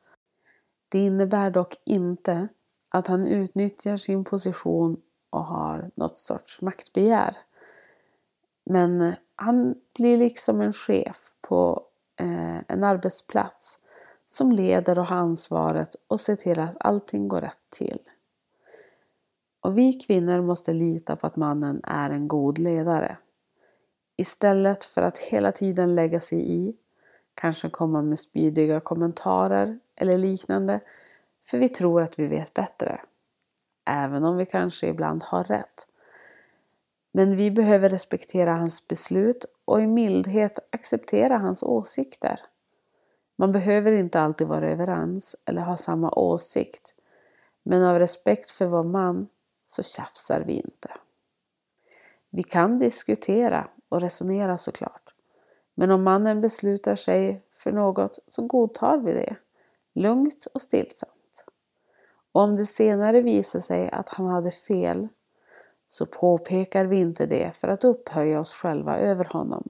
Det 0.89 0.99
innebär 0.99 1.51
dock 1.51 1.75
inte 1.85 2.47
att 2.89 3.07
han 3.07 3.27
utnyttjar 3.27 3.97
sin 3.97 4.23
position 4.23 5.01
och 5.29 5.45
har 5.45 5.91
något 5.95 6.17
sorts 6.17 6.61
maktbegär. 6.61 7.37
Men 8.65 9.13
han 9.35 9.75
blir 9.95 10.17
liksom 10.17 10.61
en 10.61 10.73
chef 10.73 11.33
på 11.41 11.85
eh, 12.19 12.57
en 12.67 12.83
arbetsplats 12.83 13.80
som 14.31 14.51
leder 14.51 14.99
och 14.99 15.05
har 15.05 15.17
ansvaret 15.17 15.95
och 16.07 16.19
ser 16.19 16.35
till 16.35 16.59
att 16.59 16.75
allting 16.79 17.27
går 17.27 17.41
rätt 17.41 17.69
till. 17.69 17.99
Och 19.61 19.77
vi 19.77 19.93
kvinnor 19.93 20.41
måste 20.41 20.73
lita 20.73 21.15
på 21.15 21.27
att 21.27 21.35
mannen 21.35 21.81
är 21.83 22.09
en 22.09 22.27
god 22.27 22.57
ledare. 22.57 23.17
Istället 24.17 24.83
för 24.83 25.01
att 25.01 25.17
hela 25.17 25.51
tiden 25.51 25.95
lägga 25.95 26.21
sig 26.21 26.53
i, 26.53 26.75
kanske 27.33 27.69
komma 27.69 28.01
med 28.01 28.19
spydiga 28.19 28.79
kommentarer 28.79 29.79
eller 29.95 30.17
liknande, 30.17 30.79
för 31.43 31.57
vi 31.57 31.69
tror 31.69 32.01
att 32.01 32.19
vi 32.19 32.27
vet 32.27 32.53
bättre. 32.53 33.01
Även 33.85 34.23
om 34.23 34.37
vi 34.37 34.45
kanske 34.45 34.87
ibland 34.87 35.23
har 35.23 35.43
rätt. 35.43 35.87
Men 37.11 37.35
vi 37.35 37.51
behöver 37.51 37.89
respektera 37.89 38.53
hans 38.53 38.87
beslut 38.87 39.45
och 39.65 39.81
i 39.81 39.87
mildhet 39.87 40.59
acceptera 40.71 41.37
hans 41.37 41.63
åsikter. 41.63 42.39
Man 43.41 43.51
behöver 43.51 43.91
inte 43.91 44.21
alltid 44.21 44.47
vara 44.47 44.69
överens 44.69 45.35
eller 45.45 45.61
ha 45.61 45.77
samma 45.77 46.11
åsikt. 46.11 46.95
Men 47.63 47.83
av 47.83 47.99
respekt 47.99 48.51
för 48.51 48.65
vår 48.65 48.83
man 48.83 49.27
så 49.65 49.83
tjafsar 49.83 50.41
vi 50.41 50.53
inte. 50.53 50.91
Vi 52.29 52.43
kan 52.43 52.79
diskutera 52.79 53.67
och 53.89 54.01
resonera 54.01 54.57
såklart. 54.57 55.13
Men 55.73 55.91
om 55.91 56.03
mannen 56.03 56.41
beslutar 56.41 56.95
sig 56.95 57.41
för 57.53 57.71
något 57.71 58.19
så 58.27 58.41
godtar 58.41 58.97
vi 58.97 59.13
det. 59.13 59.35
Lugnt 59.93 60.47
och 60.53 60.61
stillsamt. 60.61 61.45
Och 62.31 62.41
om 62.41 62.55
det 62.55 62.65
senare 62.65 63.21
visar 63.21 63.59
sig 63.59 63.89
att 63.89 64.09
han 64.09 64.25
hade 64.25 64.51
fel 64.51 65.07
så 65.87 66.05
påpekar 66.05 66.85
vi 66.85 66.97
inte 66.97 67.25
det 67.25 67.51
för 67.55 67.67
att 67.67 67.83
upphöja 67.83 68.39
oss 68.39 68.53
själva 68.53 68.97
över 68.97 69.25
honom. 69.25 69.69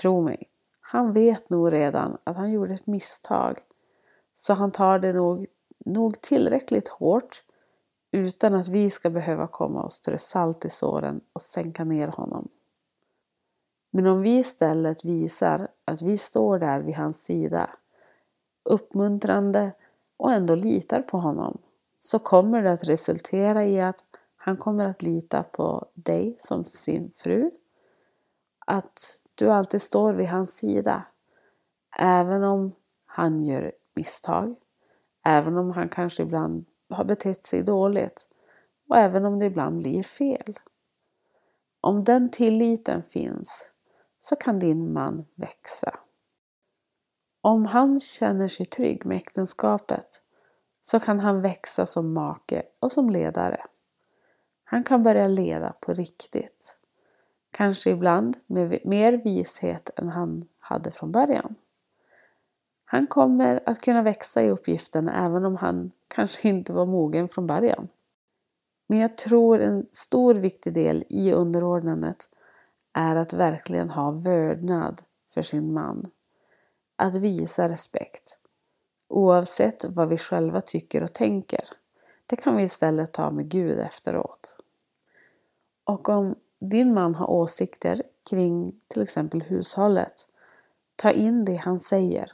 Tro 0.00 0.22
mig, 0.22 0.48
han 0.96 1.12
vet 1.12 1.50
nog 1.50 1.72
redan 1.72 2.18
att 2.24 2.36
han 2.36 2.50
gjorde 2.50 2.74
ett 2.74 2.86
misstag. 2.86 3.60
Så 4.34 4.54
han 4.54 4.72
tar 4.72 4.98
det 4.98 5.12
nog, 5.12 5.46
nog 5.84 6.20
tillräckligt 6.20 6.88
hårt 6.88 7.42
utan 8.10 8.54
att 8.54 8.68
vi 8.68 8.90
ska 8.90 9.10
behöva 9.10 9.46
komma 9.46 9.82
och 9.82 9.92
strö 9.92 10.18
salt 10.18 10.64
i 10.64 10.70
såren 10.70 11.20
och 11.32 11.42
sänka 11.42 11.84
ner 11.84 12.08
honom. 12.08 12.48
Men 13.90 14.06
om 14.06 14.22
vi 14.22 14.38
istället 14.38 15.04
visar 15.04 15.68
att 15.84 16.02
vi 16.02 16.18
står 16.18 16.58
där 16.58 16.80
vid 16.80 16.94
hans 16.94 17.24
sida, 17.24 17.70
uppmuntrande 18.64 19.72
och 20.16 20.32
ändå 20.32 20.54
litar 20.54 21.02
på 21.02 21.18
honom, 21.18 21.58
så 21.98 22.18
kommer 22.18 22.62
det 22.62 22.72
att 22.72 22.88
resultera 22.88 23.66
i 23.66 23.80
att 23.80 24.04
han 24.36 24.56
kommer 24.56 24.84
att 24.84 25.02
lita 25.02 25.42
på 25.42 25.86
dig 25.94 26.36
som 26.38 26.64
sin 26.64 27.10
fru. 27.16 27.50
Att 28.66 29.20
du 29.36 29.50
alltid 29.50 29.82
står 29.82 30.12
vid 30.12 30.28
hans 30.28 30.56
sida. 30.56 31.02
Även 31.98 32.44
om 32.44 32.74
han 33.06 33.42
gör 33.42 33.72
misstag. 33.94 34.56
Även 35.24 35.56
om 35.56 35.70
han 35.70 35.88
kanske 35.88 36.22
ibland 36.22 36.66
har 36.90 37.04
betett 37.04 37.46
sig 37.46 37.62
dåligt. 37.62 38.28
Och 38.88 38.96
även 38.96 39.24
om 39.24 39.38
det 39.38 39.44
ibland 39.44 39.78
blir 39.78 40.02
fel. 40.02 40.58
Om 41.80 42.04
den 42.04 42.30
tilliten 42.30 43.02
finns 43.02 43.72
så 44.18 44.36
kan 44.36 44.58
din 44.58 44.92
man 44.92 45.24
växa. 45.34 45.98
Om 47.40 47.66
han 47.66 48.00
känner 48.00 48.48
sig 48.48 48.66
trygg 48.66 49.06
med 49.06 49.16
äktenskapet 49.16 50.22
så 50.80 51.00
kan 51.00 51.20
han 51.20 51.40
växa 51.40 51.86
som 51.86 52.12
make 52.12 52.62
och 52.80 52.92
som 52.92 53.10
ledare. 53.10 53.66
Han 54.64 54.84
kan 54.84 55.02
börja 55.02 55.28
leda 55.28 55.72
på 55.80 55.92
riktigt. 55.92 56.78
Kanske 57.56 57.90
ibland 57.90 58.36
med 58.46 58.80
mer 58.84 59.12
vishet 59.12 59.90
än 59.96 60.08
han 60.08 60.48
hade 60.58 60.90
från 60.90 61.12
början. 61.12 61.54
Han 62.84 63.06
kommer 63.06 63.62
att 63.66 63.80
kunna 63.80 64.02
växa 64.02 64.42
i 64.42 64.50
uppgiften 64.50 65.08
även 65.08 65.44
om 65.44 65.56
han 65.56 65.90
kanske 66.08 66.48
inte 66.48 66.72
var 66.72 66.86
mogen 66.86 67.28
från 67.28 67.46
början. 67.46 67.88
Men 68.86 68.98
jag 68.98 69.16
tror 69.16 69.60
en 69.60 69.86
stor 69.90 70.34
viktig 70.34 70.72
del 70.72 71.04
i 71.08 71.32
underordnandet 71.32 72.28
är 72.92 73.16
att 73.16 73.32
verkligen 73.32 73.90
ha 73.90 74.10
vördnad 74.10 75.02
för 75.34 75.42
sin 75.42 75.72
man. 75.72 76.04
Att 76.96 77.14
visa 77.14 77.68
respekt. 77.68 78.38
Oavsett 79.08 79.84
vad 79.84 80.08
vi 80.08 80.18
själva 80.18 80.60
tycker 80.60 81.02
och 81.02 81.12
tänker. 81.12 81.62
Det 82.26 82.36
kan 82.36 82.56
vi 82.56 82.62
istället 82.62 83.12
ta 83.12 83.30
med 83.30 83.48
Gud 83.48 83.78
efteråt. 83.78 84.58
Och 85.84 86.08
om 86.08 86.34
din 86.60 86.94
man 86.94 87.14
har 87.14 87.30
åsikter 87.30 88.02
kring 88.30 88.80
till 88.88 89.02
exempel 89.02 89.42
hushållet, 89.42 90.26
ta 90.96 91.10
in 91.10 91.44
det 91.44 91.56
han 91.56 91.80
säger. 91.80 92.30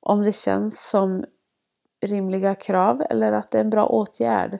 Om 0.00 0.24
det 0.24 0.32
känns 0.32 0.88
som 0.90 1.24
rimliga 2.00 2.54
krav 2.54 3.02
eller 3.10 3.32
att 3.32 3.50
det 3.50 3.58
är 3.58 3.64
en 3.64 3.70
bra 3.70 3.86
åtgärd 3.86 4.58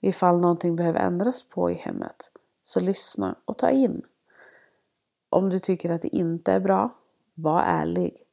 ifall 0.00 0.40
någonting 0.40 0.76
behöver 0.76 1.00
ändras 1.00 1.48
på 1.48 1.70
i 1.70 1.74
hemmet, 1.74 2.30
så 2.62 2.80
lyssna 2.80 3.36
och 3.44 3.58
ta 3.58 3.70
in. 3.70 4.02
Om 5.28 5.50
du 5.50 5.58
tycker 5.58 5.90
att 5.90 6.02
det 6.02 6.16
inte 6.16 6.52
är 6.52 6.60
bra, 6.60 6.90
var 7.34 7.60
ärlig. 7.60 8.26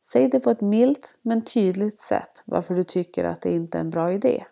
Säg 0.00 0.28
det 0.28 0.40
på 0.40 0.50
ett 0.50 0.60
milt 0.60 1.18
men 1.22 1.44
tydligt 1.44 2.00
sätt 2.00 2.42
varför 2.44 2.74
du 2.74 2.84
tycker 2.84 3.24
att 3.24 3.42
det 3.42 3.50
inte 3.50 3.78
är 3.78 3.80
en 3.80 3.90
bra 3.90 4.12
idé. 4.12 4.44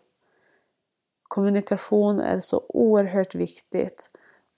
Kommunikation 1.22 2.20
är 2.20 2.40
så 2.40 2.66
oerhört 2.68 3.34
viktigt 3.34 4.10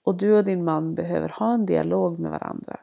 och 0.03 0.17
du 0.17 0.37
och 0.37 0.43
din 0.43 0.63
man 0.63 0.95
behöver 0.95 1.29
ha 1.29 1.53
en 1.53 1.65
dialog 1.65 2.19
med 2.19 2.31
varandra. 2.31 2.79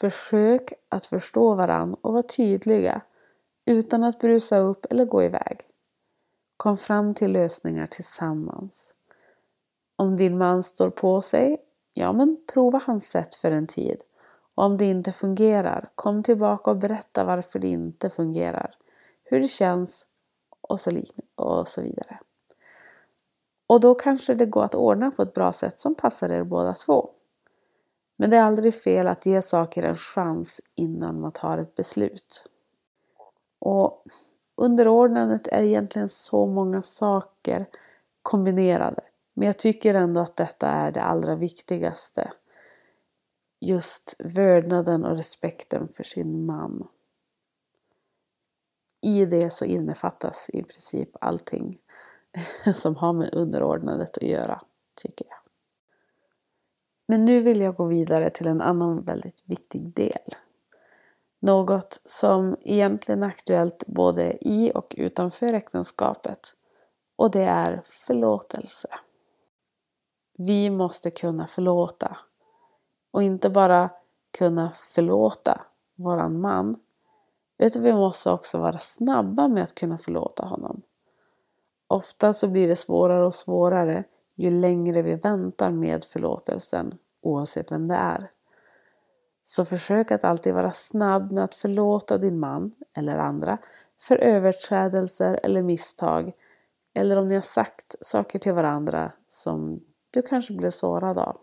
Försök 0.00 0.72
att 0.88 1.06
förstå 1.06 1.54
varandra 1.54 1.98
och 2.00 2.12
vara 2.12 2.22
tydliga 2.22 3.00
utan 3.64 4.04
att 4.04 4.18
brusa 4.18 4.58
upp 4.58 4.86
eller 4.90 5.04
gå 5.04 5.22
iväg. 5.22 5.60
Kom 6.56 6.76
fram 6.76 7.14
till 7.14 7.32
lösningar 7.32 7.86
tillsammans. 7.86 8.94
Om 9.96 10.16
din 10.16 10.38
man 10.38 10.62
står 10.62 10.90
på 10.90 11.22
sig, 11.22 11.56
ja 11.92 12.12
men 12.12 12.44
prova 12.52 12.82
hans 12.86 13.10
sätt 13.10 13.34
för 13.34 13.50
en 13.50 13.66
tid. 13.66 14.02
Och 14.54 14.64
om 14.64 14.76
det 14.76 14.84
inte 14.84 15.12
fungerar, 15.12 15.90
kom 15.94 16.22
tillbaka 16.22 16.70
och 16.70 16.76
berätta 16.76 17.24
varför 17.24 17.58
det 17.58 17.68
inte 17.68 18.10
fungerar. 18.10 18.74
Hur 19.24 19.40
det 19.40 19.48
känns 19.48 20.06
och 20.60 20.80
så, 20.80 21.02
och 21.34 21.68
så 21.68 21.82
vidare. 21.82 22.18
Och 23.68 23.80
då 23.80 23.94
kanske 23.94 24.34
det 24.34 24.46
går 24.46 24.64
att 24.64 24.74
ordna 24.74 25.10
på 25.10 25.22
ett 25.22 25.34
bra 25.34 25.52
sätt 25.52 25.78
som 25.78 25.94
passar 25.94 26.28
er 26.28 26.44
båda 26.44 26.74
två. 26.74 27.10
Men 28.16 28.30
det 28.30 28.36
är 28.36 28.42
aldrig 28.42 28.74
fel 28.74 29.08
att 29.08 29.26
ge 29.26 29.42
saker 29.42 29.82
en 29.82 29.96
chans 29.96 30.60
innan 30.74 31.20
man 31.20 31.32
tar 31.32 31.58
ett 31.58 31.74
beslut. 31.74 32.48
Och 33.58 34.04
underordnandet 34.56 35.48
är 35.48 35.62
egentligen 35.62 36.08
så 36.08 36.46
många 36.46 36.82
saker 36.82 37.66
kombinerade. 38.22 39.02
Men 39.34 39.46
jag 39.46 39.58
tycker 39.58 39.94
ändå 39.94 40.20
att 40.20 40.36
detta 40.36 40.68
är 40.68 40.92
det 40.92 41.02
allra 41.02 41.34
viktigaste. 41.34 42.32
Just 43.60 44.16
vördnaden 44.18 45.04
och 45.04 45.16
respekten 45.16 45.88
för 45.88 46.04
sin 46.04 46.46
man. 46.46 46.88
I 49.00 49.26
det 49.26 49.50
så 49.50 49.64
innefattas 49.64 50.50
i 50.52 50.62
princip 50.62 51.10
allting 51.20 51.78
som 52.74 52.96
har 52.96 53.12
med 53.12 53.34
underordnandet 53.34 54.16
att 54.16 54.22
göra, 54.22 54.62
tycker 55.02 55.26
jag. 55.28 55.38
Men 57.08 57.24
nu 57.24 57.40
vill 57.40 57.60
jag 57.60 57.74
gå 57.74 57.84
vidare 57.84 58.30
till 58.30 58.46
en 58.46 58.60
annan 58.60 59.04
väldigt 59.04 59.42
viktig 59.46 59.94
del. 59.94 60.34
Något 61.40 62.00
som 62.04 62.56
egentligen 62.60 63.22
är 63.22 63.26
aktuellt 63.26 63.84
både 63.86 64.38
i 64.40 64.72
och 64.74 64.94
utanför 64.98 65.52
äktenskapet. 65.52 66.54
Och 67.16 67.30
det 67.30 67.44
är 67.44 67.82
förlåtelse. 67.86 68.88
Vi 70.38 70.70
måste 70.70 71.10
kunna 71.10 71.46
förlåta. 71.46 72.16
Och 73.10 73.22
inte 73.22 73.50
bara 73.50 73.90
kunna 74.38 74.70
förlåta 74.70 75.60
våran 75.94 76.40
man. 76.40 76.76
Utan 77.58 77.82
vi 77.82 77.92
måste 77.92 78.30
också 78.30 78.58
vara 78.58 78.78
snabba 78.78 79.48
med 79.48 79.62
att 79.62 79.74
kunna 79.74 79.98
förlåta 79.98 80.44
honom. 80.44 80.82
Ofta 81.88 82.32
så 82.32 82.48
blir 82.48 82.68
det 82.68 82.76
svårare 82.76 83.26
och 83.26 83.34
svårare 83.34 84.04
ju 84.34 84.50
längre 84.50 85.02
vi 85.02 85.14
väntar 85.14 85.70
med 85.70 86.04
förlåtelsen 86.04 86.98
oavsett 87.22 87.72
vem 87.72 87.88
det 87.88 87.94
är. 87.94 88.30
Så 89.42 89.64
försök 89.64 90.10
att 90.10 90.24
alltid 90.24 90.54
vara 90.54 90.72
snabb 90.72 91.32
med 91.32 91.44
att 91.44 91.54
förlåta 91.54 92.18
din 92.18 92.38
man 92.38 92.72
eller 92.96 93.18
andra 93.18 93.58
för 94.00 94.16
överträdelser 94.16 95.40
eller 95.42 95.62
misstag 95.62 96.32
eller 96.94 97.16
om 97.16 97.28
ni 97.28 97.34
har 97.34 97.42
sagt 97.42 97.96
saker 98.00 98.38
till 98.38 98.52
varandra 98.52 99.12
som 99.28 99.80
du 100.10 100.22
kanske 100.22 100.54
blev 100.54 100.70
sårad 100.70 101.18
av. 101.18 101.36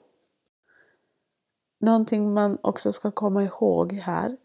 Någonting 1.80 2.34
man 2.34 2.58
också 2.62 2.92
ska 2.92 3.12
komma 3.12 3.44
ihåg 3.44 3.94
här 3.94 4.38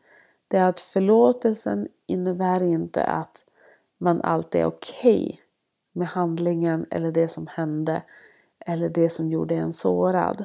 det 0.49 0.57
är 0.57 0.69
att 0.69 0.81
förlåtelsen 0.81 1.89
innebär 2.07 2.63
inte 2.63 3.05
att 3.05 3.45
man 3.99 4.23
alltid 4.23 4.61
är 4.61 4.67
okej 4.67 5.25
okay 5.27 5.50
med 5.93 6.09
handlingen 6.09 6.87
eller 6.91 7.13
det 7.13 7.29
som 7.29 7.47
hände 7.47 8.03
eller 8.59 8.89
det 8.89 9.11
som 9.11 9.29
gjorde 9.29 9.55
en 9.55 9.73
sårad. 9.73 10.45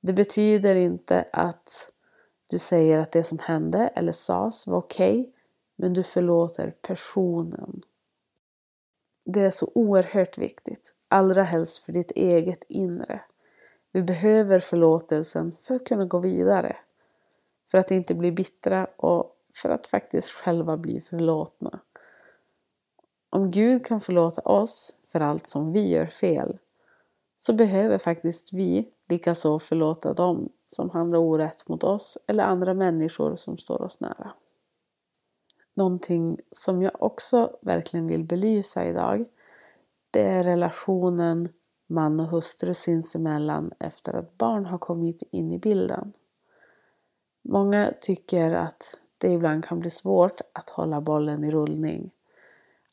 Det 0.00 0.12
betyder 0.12 0.74
inte 0.74 1.24
att 1.32 1.92
du 2.50 2.58
säger 2.58 2.98
att 2.98 3.12
det 3.12 3.24
som 3.24 3.38
hände 3.38 3.88
eller 3.88 4.12
sades 4.12 4.66
var 4.66 4.78
okej 4.78 5.20
okay, 5.20 5.32
men 5.76 5.92
du 5.92 6.02
förlåter 6.02 6.74
personen. 6.82 7.82
Det 9.24 9.40
är 9.40 9.50
så 9.50 9.70
oerhört 9.74 10.38
viktigt, 10.38 10.94
allra 11.08 11.42
helst 11.42 11.78
för 11.78 11.92
ditt 11.92 12.10
eget 12.10 12.64
inre. 12.68 13.20
Vi 13.92 14.02
behöver 14.02 14.60
förlåtelsen 14.60 15.56
för 15.60 15.74
att 15.74 15.84
kunna 15.84 16.04
gå 16.04 16.18
vidare. 16.18 16.76
För 17.70 17.78
att 17.78 17.90
inte 17.90 18.14
bli 18.14 18.32
bittra 18.32 18.86
och 18.96 19.36
för 19.54 19.70
att 19.70 19.86
faktiskt 19.86 20.30
själva 20.30 20.76
bli 20.76 21.00
förlåtna. 21.00 21.80
Om 23.30 23.50
Gud 23.50 23.86
kan 23.86 24.00
förlåta 24.00 24.40
oss 24.40 24.96
för 25.12 25.20
allt 25.20 25.46
som 25.46 25.72
vi 25.72 25.88
gör 25.88 26.06
fel 26.06 26.58
så 27.38 27.52
behöver 27.52 27.98
faktiskt 27.98 28.52
vi 28.52 28.88
likaså 29.08 29.58
förlåta 29.58 30.14
dem 30.14 30.48
som 30.66 30.90
handlar 30.90 31.18
orätt 31.18 31.68
mot 31.68 31.84
oss 31.84 32.18
eller 32.26 32.44
andra 32.44 32.74
människor 32.74 33.36
som 33.36 33.56
står 33.58 33.82
oss 33.82 34.00
nära. 34.00 34.32
Någonting 35.74 36.38
som 36.52 36.82
jag 36.82 37.02
också 37.02 37.56
verkligen 37.62 38.06
vill 38.06 38.24
belysa 38.24 38.84
idag 38.84 39.26
det 40.10 40.22
är 40.22 40.42
relationen 40.42 41.48
man 41.86 42.20
och 42.20 42.26
hustru 42.26 42.74
sinsemellan 42.74 43.72
efter 43.78 44.14
att 44.14 44.38
barn 44.38 44.66
har 44.66 44.78
kommit 44.78 45.22
in 45.30 45.52
i 45.52 45.58
bilden. 45.58 46.12
Många 47.42 47.92
tycker 48.00 48.52
att 48.52 48.98
det 49.18 49.32
ibland 49.32 49.64
kan 49.64 49.80
bli 49.80 49.90
svårt 49.90 50.40
att 50.52 50.70
hålla 50.70 51.00
bollen 51.00 51.44
i 51.44 51.50
rullning. 51.50 52.10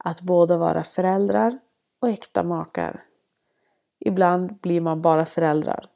Att 0.07 0.21
båda 0.21 0.57
vara 0.57 0.83
föräldrar 0.83 1.59
och 1.99 2.09
äkta 2.09 2.43
makar. 2.43 3.03
Ibland 3.99 4.55
blir 4.59 4.81
man 4.81 5.01
bara 5.01 5.25
föräldrar, 5.25 5.89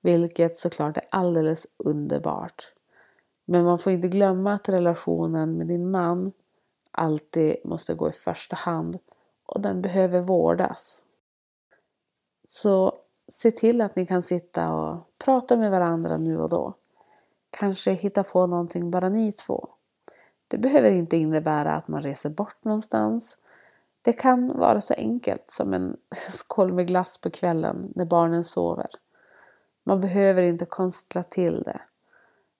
vilket 0.00 0.56
såklart 0.56 0.96
är 0.96 1.04
alldeles 1.10 1.66
underbart. 1.76 2.72
Men 3.44 3.64
man 3.64 3.78
får 3.78 3.92
inte 3.92 4.08
glömma 4.08 4.52
att 4.52 4.68
relationen 4.68 5.58
med 5.58 5.66
din 5.66 5.90
man 5.90 6.32
alltid 6.90 7.56
måste 7.64 7.94
gå 7.94 8.08
i 8.08 8.12
första 8.12 8.56
hand 8.56 8.98
och 9.46 9.60
den 9.60 9.82
behöver 9.82 10.20
vårdas. 10.20 11.04
Så 12.44 12.92
se 13.28 13.50
till 13.50 13.80
att 13.80 13.96
ni 13.96 14.06
kan 14.06 14.22
sitta 14.22 14.72
och 14.72 14.96
prata 15.18 15.56
med 15.56 15.70
varandra 15.70 16.16
nu 16.16 16.38
och 16.38 16.48
då. 16.48 16.74
Kanske 17.50 17.92
hitta 17.92 18.24
på 18.24 18.46
någonting 18.46 18.90
bara 18.90 19.08
ni 19.08 19.32
två. 19.32 19.68
Det 20.48 20.58
behöver 20.58 20.90
inte 20.90 21.16
innebära 21.16 21.74
att 21.74 21.88
man 21.88 22.00
reser 22.00 22.30
bort 22.30 22.64
någonstans. 22.64 23.38
Det 24.02 24.12
kan 24.12 24.58
vara 24.58 24.80
så 24.80 24.94
enkelt 24.94 25.50
som 25.50 25.74
en 25.74 25.96
skål 26.30 26.72
med 26.72 26.86
glass 26.86 27.18
på 27.18 27.30
kvällen 27.30 27.92
när 27.94 28.04
barnen 28.04 28.44
sover. 28.44 28.88
Man 29.84 30.00
behöver 30.00 30.42
inte 30.42 30.64
konstla 30.64 31.22
till 31.22 31.62
det. 31.62 31.80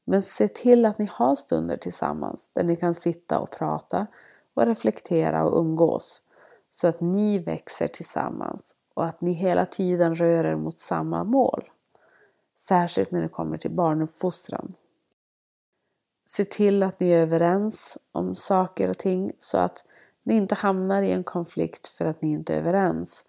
Men 0.04 0.22
se 0.22 0.48
till 0.48 0.84
att 0.84 0.98
ni 0.98 1.10
har 1.12 1.34
stunder 1.34 1.76
tillsammans 1.76 2.50
där 2.54 2.62
ni 2.62 2.76
kan 2.76 2.94
sitta 2.94 3.38
och 3.38 3.50
prata 3.50 4.06
och 4.54 4.66
reflektera 4.66 5.44
och 5.44 5.60
umgås 5.60 6.22
så 6.70 6.88
att 6.88 7.00
ni 7.00 7.38
växer 7.38 7.86
tillsammans 7.86 8.76
och 8.94 9.04
att 9.04 9.20
ni 9.20 9.32
hela 9.32 9.66
tiden 9.66 10.14
rör 10.14 10.44
er 10.44 10.56
mot 10.56 10.78
samma 10.78 11.24
mål. 11.24 11.70
Särskilt 12.54 13.10
när 13.10 13.22
det 13.22 13.28
kommer 13.28 13.58
till 13.58 13.70
barnuppfostran. 13.70 14.74
Se 16.30 16.44
till 16.44 16.82
att 16.82 17.00
ni 17.00 17.10
är 17.10 17.22
överens 17.22 17.98
om 18.12 18.34
saker 18.34 18.90
och 18.90 18.98
ting 18.98 19.32
så 19.38 19.58
att 19.58 19.84
ni 20.22 20.36
inte 20.36 20.54
hamnar 20.54 21.02
i 21.02 21.12
en 21.12 21.24
konflikt 21.24 21.86
för 21.86 22.04
att 22.04 22.22
ni 22.22 22.32
inte 22.32 22.54
är 22.54 22.58
överens 22.58 23.24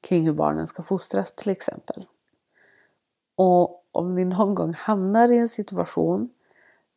kring 0.00 0.26
hur 0.26 0.32
barnen 0.32 0.66
ska 0.66 0.82
fostras 0.82 1.36
till 1.36 1.50
exempel. 1.50 2.06
Och 3.34 3.84
om 3.92 4.14
ni 4.14 4.24
någon 4.24 4.54
gång 4.54 4.74
hamnar 4.74 5.32
i 5.32 5.38
en 5.38 5.48
situation 5.48 6.30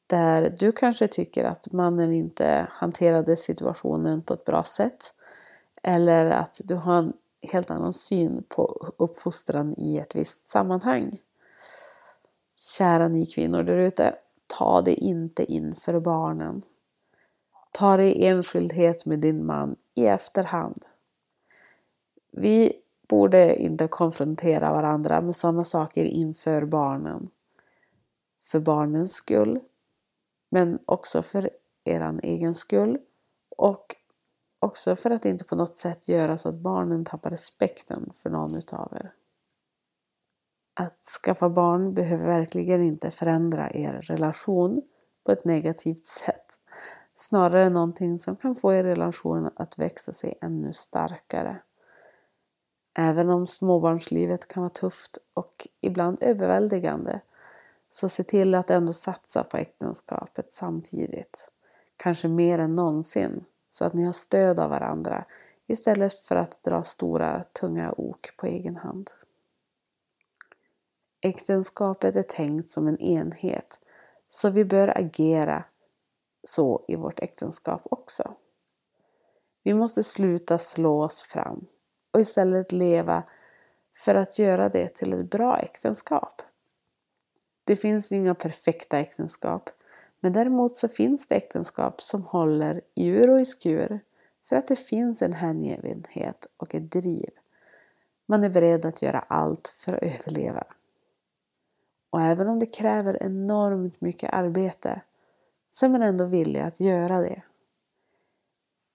där 0.07 0.55
du 0.59 0.71
kanske 0.71 1.07
tycker 1.07 1.43
att 1.43 1.71
mannen 1.71 2.11
inte 2.11 2.67
hanterade 2.71 3.37
situationen 3.37 4.21
på 4.21 4.33
ett 4.33 4.45
bra 4.45 4.63
sätt 4.63 5.13
eller 5.83 6.25
att 6.25 6.61
du 6.63 6.75
har 6.75 6.97
en 6.97 7.13
helt 7.41 7.71
annan 7.71 7.93
syn 7.93 8.43
på 8.47 8.93
uppfostran 8.97 9.75
i 9.77 9.97
ett 9.97 10.15
visst 10.15 10.47
sammanhang. 10.47 11.17
Kära 12.77 13.07
ni 13.07 13.25
kvinnor 13.25 13.63
där 13.63 13.77
ute, 13.77 14.15
ta 14.47 14.81
det 14.81 14.93
inte 14.93 15.51
inför 15.51 15.99
barnen. 15.99 16.61
Ta 17.71 17.97
det 17.97 18.17
i 18.17 18.27
enskildhet 18.27 19.05
med 19.05 19.19
din 19.19 19.45
man 19.45 19.75
i 19.93 20.05
efterhand. 20.05 20.85
Vi 22.31 22.73
borde 23.07 23.55
inte 23.55 23.87
konfrontera 23.87 24.71
varandra 24.71 25.21
med 25.21 25.35
sådana 25.35 25.63
saker 25.63 26.03
inför 26.03 26.65
barnen. 26.65 27.29
För 28.43 28.59
barnens 28.59 29.13
skull, 29.13 29.59
men 30.49 30.79
också 30.85 31.21
för 31.21 31.49
er 31.83 32.19
egen 32.23 32.55
skull 32.55 32.99
och 33.49 33.95
också 34.59 34.95
för 34.95 35.09
att 35.09 35.25
inte 35.25 35.45
på 35.45 35.55
något 35.55 35.77
sätt 35.77 36.07
göra 36.07 36.37
så 36.37 36.49
att 36.49 36.55
barnen 36.55 37.05
tappar 37.05 37.29
respekten 37.29 38.13
för 38.17 38.29
någon 38.29 38.55
utav 38.55 38.93
er. 38.95 39.13
Att 40.77 41.01
skaffa 41.01 41.49
barn 41.49 41.93
behöver 41.93 42.25
verkligen 42.25 42.83
inte 42.83 43.11
förändra 43.11 43.71
er 43.71 43.93
relation 43.93 44.81
på 45.23 45.31
ett 45.31 45.45
negativt 45.45 46.05
sätt. 46.05 46.59
Snarare 47.15 47.69
någonting 47.69 48.19
som 48.19 48.35
kan 48.35 48.55
få 48.55 48.73
er 48.73 48.83
relation 48.83 49.49
att 49.55 49.79
växa 49.79 50.13
sig 50.13 50.37
ännu 50.41 50.73
starkare. 50.73 51.61
Även 52.93 53.29
om 53.29 53.47
småbarnslivet 53.47 54.47
kan 54.47 54.63
vara 54.63 54.69
tufft 54.69 55.17
och 55.33 55.67
ibland 55.81 56.17
överväldigande 56.21 57.19
så 57.89 58.09
se 58.09 58.23
till 58.23 58.55
att 58.55 58.69
ändå 58.69 58.93
satsa 58.93 59.43
på 59.43 59.57
äktenskapet 59.57 60.51
samtidigt. 60.51 61.51
Kanske 61.97 62.27
mer 62.27 62.59
än 62.59 62.75
någonsin 62.75 63.45
så 63.71 63.85
att 63.85 63.93
ni 63.93 64.05
har 64.05 64.13
stöd 64.13 64.59
av 64.59 64.69
varandra 64.69 65.25
istället 65.67 66.19
för 66.19 66.35
att 66.35 66.63
dra 66.63 66.83
stora 66.83 67.43
tunga 67.43 67.93
ok 67.97 68.37
på 68.37 68.47
egen 68.47 68.75
hand. 68.75 69.11
Äktenskapet 71.25 72.15
är 72.15 72.23
tänkt 72.23 72.69
som 72.69 72.87
en 72.87 72.99
enhet 72.99 73.79
så 74.29 74.49
vi 74.49 74.65
bör 74.65 74.97
agera 74.97 75.63
så 76.43 76.85
i 76.87 76.95
vårt 76.95 77.19
äktenskap 77.19 77.81
också. 77.83 78.33
Vi 79.63 79.73
måste 79.73 80.03
sluta 80.03 80.57
slå 80.57 81.03
oss 81.03 81.23
fram 81.23 81.65
och 82.11 82.19
istället 82.19 82.71
leva 82.71 83.23
för 83.97 84.15
att 84.15 84.39
göra 84.39 84.69
det 84.69 84.87
till 84.87 85.13
ett 85.13 85.29
bra 85.29 85.59
äktenskap. 85.59 86.41
Det 87.63 87.75
finns 87.75 88.11
inga 88.11 88.35
perfekta 88.35 88.99
äktenskap 88.99 89.69
men 90.19 90.33
däremot 90.33 90.77
så 90.77 90.87
finns 90.87 91.27
det 91.27 91.35
äktenskap 91.35 92.01
som 92.01 92.23
håller 92.23 92.81
i 92.95 93.07
ur 93.07 93.29
och 93.29 93.41
i 93.41 93.45
skur 93.45 93.99
för 94.49 94.55
att 94.55 94.67
det 94.67 94.75
finns 94.75 95.21
en 95.21 95.33
hängivenhet 95.33 96.47
och 96.57 96.75
ett 96.75 96.91
driv. 96.91 97.29
Man 98.25 98.43
är 98.43 98.49
beredd 98.49 98.85
att 98.85 99.01
göra 99.01 99.19
allt 99.19 99.67
för 99.67 99.93
att 99.93 100.03
överleva. 100.03 100.63
Och 102.15 102.21
även 102.21 102.47
om 102.47 102.59
det 102.59 102.65
kräver 102.65 103.23
enormt 103.23 104.01
mycket 104.01 104.33
arbete 104.33 105.01
så 105.69 105.85
är 105.85 105.89
man 105.89 106.01
ändå 106.01 106.25
villig 106.25 106.59
att 106.59 106.79
göra 106.79 107.21
det. 107.21 107.41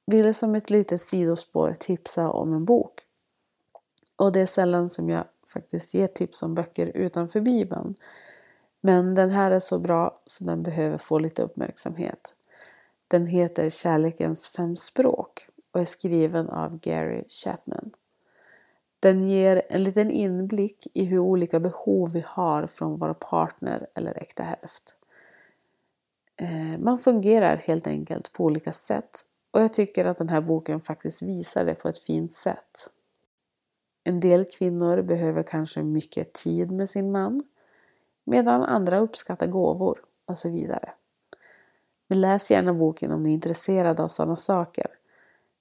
Ville 0.07 0.35
som 0.35 0.55
ett 0.55 0.71
litet 0.71 1.03
sidospår 1.03 1.77
tipsa 1.81 2.31
om 2.31 2.55
en 2.55 2.65
bok. 2.65 3.01
Och 4.17 4.33
det 4.33 4.41
är 4.41 4.47
sällan 4.47 4.91
som 4.91 5.09
jag 5.09 5.25
faktiskt 5.47 5.95
ger 5.95 6.07
tips 6.07 6.43
om 6.43 6.55
böcker 6.55 6.87
utanför 6.87 7.41
Bibeln. 7.41 7.95
Men 8.81 9.15
den 9.15 9.31
här 9.31 9.51
är 9.51 9.61
så 9.61 9.79
bra 9.79 10.21
så 10.27 10.45
den 10.45 10.63
behöver 10.63 10.99
få 10.99 11.19
lite 11.19 11.43
uppmärksamhet. 11.43 12.35
Den 13.09 13.27
heter 13.27 13.71
Kärlekens 13.71 14.49
fem 14.49 14.77
språk 14.77 15.49
och 15.73 15.81
är 15.81 15.85
skriven 15.85 16.49
av 16.49 16.79
Gary 16.79 17.25
Chapman. 17.29 17.91
Den 19.01 19.27
ger 19.27 19.63
en 19.69 19.83
liten 19.83 20.11
inblick 20.11 20.87
i 20.95 21.05
hur 21.05 21.19
olika 21.19 21.61
behov 21.61 22.13
vi 22.13 22.25
har 22.27 22.67
från 22.67 22.99
vår 22.99 23.15
partner 23.15 23.87
eller 23.95 24.19
äkta 24.23 24.43
hälft. 24.43 24.97
Eh, 26.37 26.79
man 26.79 26.99
fungerar 26.99 27.57
helt 27.57 27.87
enkelt 27.87 28.33
på 28.33 28.45
olika 28.45 28.73
sätt 28.73 29.25
och 29.51 29.63
jag 29.63 29.73
tycker 29.73 30.05
att 30.05 30.19
den 30.19 30.29
här 30.29 30.41
boken 30.41 30.81
faktiskt 30.81 31.23
visar 31.23 31.65
det 31.65 31.75
på 31.75 31.89
ett 31.89 31.99
fint 31.99 32.33
sätt. 32.33 32.91
En 34.05 34.21
del 34.21 34.45
kvinnor 34.45 35.03
behöver 35.03 35.43
kanske 35.43 35.83
mycket 35.83 36.33
tid 36.33 36.71
med 36.71 36.91
sin 36.91 37.13
man 37.13 37.43
medan 38.25 38.63
andra 38.63 38.99
uppskattar 38.99 39.47
gåvor 39.47 39.99
och 40.25 40.39
så 40.39 40.49
vidare. 40.49 40.93
Men 42.09 42.21
läs 42.21 42.51
gärna 42.51 42.75
boken 42.75 43.13
om 43.13 43.23
ni 43.23 43.29
är 43.29 43.35
intresserade 43.35 44.03
av 44.03 44.09
sådana 44.09 44.37
saker. 44.37 44.87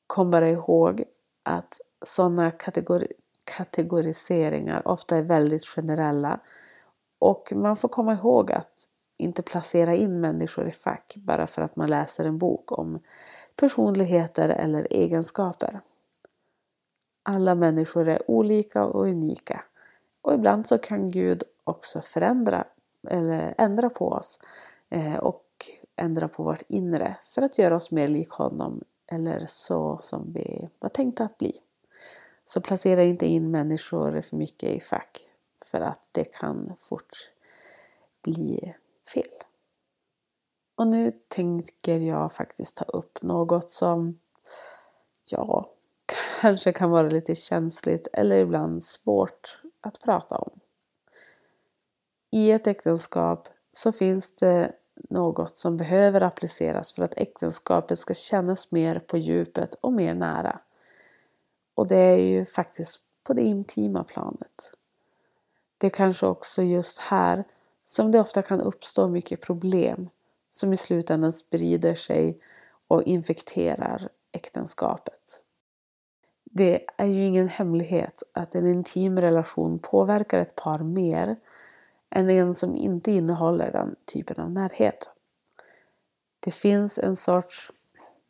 Kom 0.08 0.32
bara 0.32 0.50
ihåg 0.50 1.04
att 1.44 1.78
sådana 2.02 2.52
kategori 2.52 3.14
kategoriseringar 3.58 4.88
ofta 4.88 5.18
är 5.18 5.22
väldigt 5.22 5.66
generella 5.66 6.40
och 7.20 7.54
man 7.56 7.76
får 7.76 7.90
komma 7.90 8.14
ihåg 8.14 8.52
att 8.52 8.88
inte 9.18 9.42
placera 9.42 9.96
in 9.96 10.22
människor 10.22 10.68
i 10.68 10.72
fack 10.72 11.14
bara 11.18 11.48
för 11.48 11.62
att 11.62 11.76
man 11.76 11.90
läser 11.90 12.26
en 12.26 12.38
bok 12.38 12.80
om 12.80 13.00
personligheter 13.56 14.50
eller 14.50 14.88
egenskaper. 14.90 15.82
Alla 17.24 17.56
människor 17.56 18.10
är 18.10 18.32
olika 18.32 18.86
och 18.86 19.04
unika 19.04 19.64
och 20.22 20.34
ibland 20.34 20.68
så 20.68 20.78
kan 20.78 21.12
Gud 21.12 21.44
också 21.64 22.02
förändra 22.02 22.66
eller 23.08 23.56
ändra 23.58 23.90
på 23.90 24.08
oss 24.08 24.40
eh, 24.90 25.16
och 25.16 25.46
ändra 25.96 26.28
på 26.28 26.44
vårt 26.44 26.64
inre 26.68 27.18
för 27.26 27.42
att 27.42 27.58
göra 27.58 27.76
oss 27.76 27.92
mer 27.92 28.08
lik 28.08 28.30
honom 28.30 28.84
eller 29.08 29.46
så 29.48 30.00
som 30.02 30.34
vi 30.34 30.70
var 30.80 30.90
tänkta 30.90 31.24
att 31.24 31.38
bli. 31.38 31.60
Så 32.50 32.62
placera 32.62 33.04
inte 33.04 33.26
in 33.26 33.52
människor 33.52 34.22
för 34.22 34.38
mycket 34.38 34.70
i 34.70 34.80
fack 34.80 35.28
för 35.66 35.82
att 35.82 36.10
det 36.12 36.24
kan 36.24 36.74
fort 36.82 37.32
bli 38.22 38.74
fel. 39.14 39.44
Och 40.76 40.88
nu 40.88 41.12
tänker 41.28 41.98
jag 41.98 42.34
faktiskt 42.34 42.78
ta 42.78 42.84
upp 42.84 43.22
något 43.22 43.72
som 43.72 44.20
ja, 45.30 45.72
kanske 46.42 46.74
kan 46.74 46.90
vara 46.90 47.10
lite 47.10 47.36
känsligt 47.36 48.08
eller 48.14 48.38
ibland 48.38 48.84
svårt 48.84 49.62
att 49.82 50.00
prata 50.04 50.38
om. 50.38 50.60
I 52.32 52.52
ett 52.52 52.68
äktenskap 52.68 53.48
så 53.72 53.92
finns 53.92 54.36
det 54.36 54.76
något 55.10 55.56
som 55.56 55.78
behöver 55.78 56.22
appliceras 56.22 56.94
för 56.94 57.04
att 57.04 57.18
äktenskapet 57.18 58.00
ska 58.00 58.14
kännas 58.14 58.72
mer 58.72 59.00
på 59.00 59.18
djupet 59.18 59.74
och 59.74 59.94
mer 59.94 60.14
nära. 60.14 60.60
Och 61.80 61.88
det 61.88 61.96
är 61.96 62.18
ju 62.18 62.46
faktiskt 62.46 63.00
på 63.24 63.34
det 63.34 63.42
intima 63.42 64.04
planet. 64.04 64.74
Det 65.78 65.88
är 65.88 65.92
kanske 65.92 66.26
också 66.26 66.64
just 66.64 67.00
här 67.00 67.44
som 67.86 68.12
det 68.12 68.20
ofta 68.20 68.42
kan 68.42 68.62
uppstå 68.62 69.08
mycket 69.08 69.42
problem 69.42 70.10
som 70.50 70.74
i 70.74 70.78
slutändan 70.78 71.32
sprider 71.32 71.96
sig 71.96 72.40
och 72.88 73.04
infekterar 73.04 74.10
äktenskapet. 74.32 75.42
Det 76.44 76.86
är 76.98 77.06
ju 77.06 77.26
ingen 77.26 77.48
hemlighet 77.48 78.24
att 78.32 78.56
en 78.56 78.68
intim 78.68 79.20
relation 79.20 79.80
påverkar 79.80 80.40
ett 80.40 80.56
par 80.56 80.80
mer 80.80 81.36
än 82.10 82.30
en 82.30 82.56
som 82.56 82.78
inte 82.78 83.12
innehåller 83.12 83.72
den 83.72 83.96
typen 84.06 84.44
av 84.44 84.52
närhet. 84.52 85.10
Det 86.40 86.52
finns 86.52 87.00
en 87.00 87.16
sorts, 87.16 87.72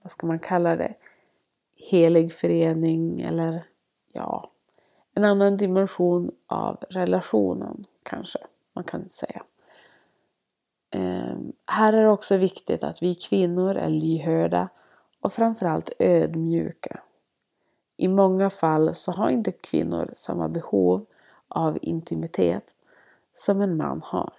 vad 0.02 0.12
ska 0.12 0.28
man 0.28 0.40
kalla 0.40 0.76
det, 0.76 0.96
helig 1.80 2.34
förening 2.34 3.22
eller 3.22 3.64
ja, 4.14 4.52
en 5.14 5.26
annan 5.26 5.58
dimension 5.58 6.32
av 6.48 6.78
relationen 6.90 7.86
kanske 8.04 8.40
man 8.74 8.84
kan 8.84 9.10
säga. 9.10 9.44
Um, 10.96 11.54
här 11.66 11.94
är 11.94 12.04
det 12.04 12.10
också 12.10 12.38
viktigt 12.38 12.84
att 12.84 13.02
vi 13.02 13.16
kvinnor 13.16 13.76
är 13.76 13.90
lyhörda 13.90 14.70
och 15.22 15.34
framförallt 15.34 15.92
ödmjuka. 16.00 17.00
I 17.98 18.08
många 18.08 18.50
fall 18.50 18.96
så 18.96 19.12
har 19.12 19.30
inte 19.30 19.52
kvinnor 19.52 20.10
samma 20.14 20.50
behov 20.50 21.06
av 21.48 21.78
intimitet 21.82 22.76
som 23.34 23.62
en 23.62 23.78
man 23.78 24.02
har. 24.06 24.34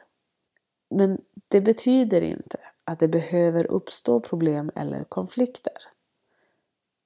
Men 0.90 1.20
det 1.48 1.60
betyder 1.60 2.20
inte 2.20 2.58
att 2.84 2.98
det 2.98 3.08
behöver 3.08 3.66
uppstå 3.66 4.20
problem 4.20 4.70
eller 4.74 5.04
konflikter. 5.04 5.72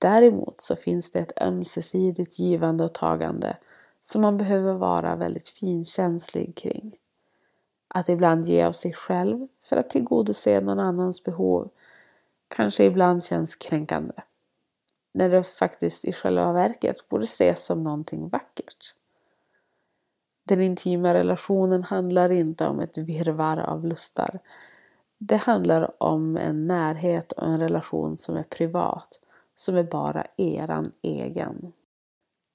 Däremot 0.04 0.60
så 0.60 0.76
finns 0.76 1.10
det 1.10 1.18
ett 1.18 1.42
ömsesidigt 1.42 2.38
givande 2.38 2.84
och 2.84 2.92
tagande 2.94 3.56
som 4.02 4.22
man 4.22 4.36
behöver 4.36 4.72
vara 4.72 5.16
väldigt 5.16 5.48
finkänslig 5.48 6.56
kring. 6.56 6.96
Att 7.88 8.08
ibland 8.08 8.46
ge 8.46 8.62
av 8.62 8.72
sig 8.72 8.92
själv 8.92 9.48
för 9.62 9.76
att 9.76 9.90
tillgodose 9.90 10.60
någon 10.60 10.80
annans 10.80 11.24
behov 11.24 11.70
kanske 12.48 12.84
ibland 12.84 13.24
känns 13.24 13.56
kränkande. 13.56 14.14
När 15.12 15.28
det 15.28 15.44
faktiskt 15.44 16.04
i 16.04 16.12
själva 16.12 16.52
verket 16.52 17.08
borde 17.08 17.24
ses 17.24 17.64
som 17.64 17.82
någonting 17.82 18.28
vackert. 18.28 18.94
Den 20.42 20.60
intima 20.60 21.14
relationen 21.14 21.82
handlar 21.82 22.32
inte 22.32 22.66
om 22.66 22.80
ett 22.80 22.98
virvar 22.98 23.56
av 23.56 23.86
lustar. 23.86 24.38
Det 25.18 25.36
handlar 25.36 26.02
om 26.02 26.36
en 26.36 26.66
närhet 26.66 27.32
och 27.32 27.46
en 27.46 27.58
relation 27.58 28.16
som 28.16 28.36
är 28.36 28.42
privat, 28.42 29.20
som 29.54 29.76
är 29.76 29.82
bara 29.82 30.26
eran 30.36 30.92
egen. 31.02 31.72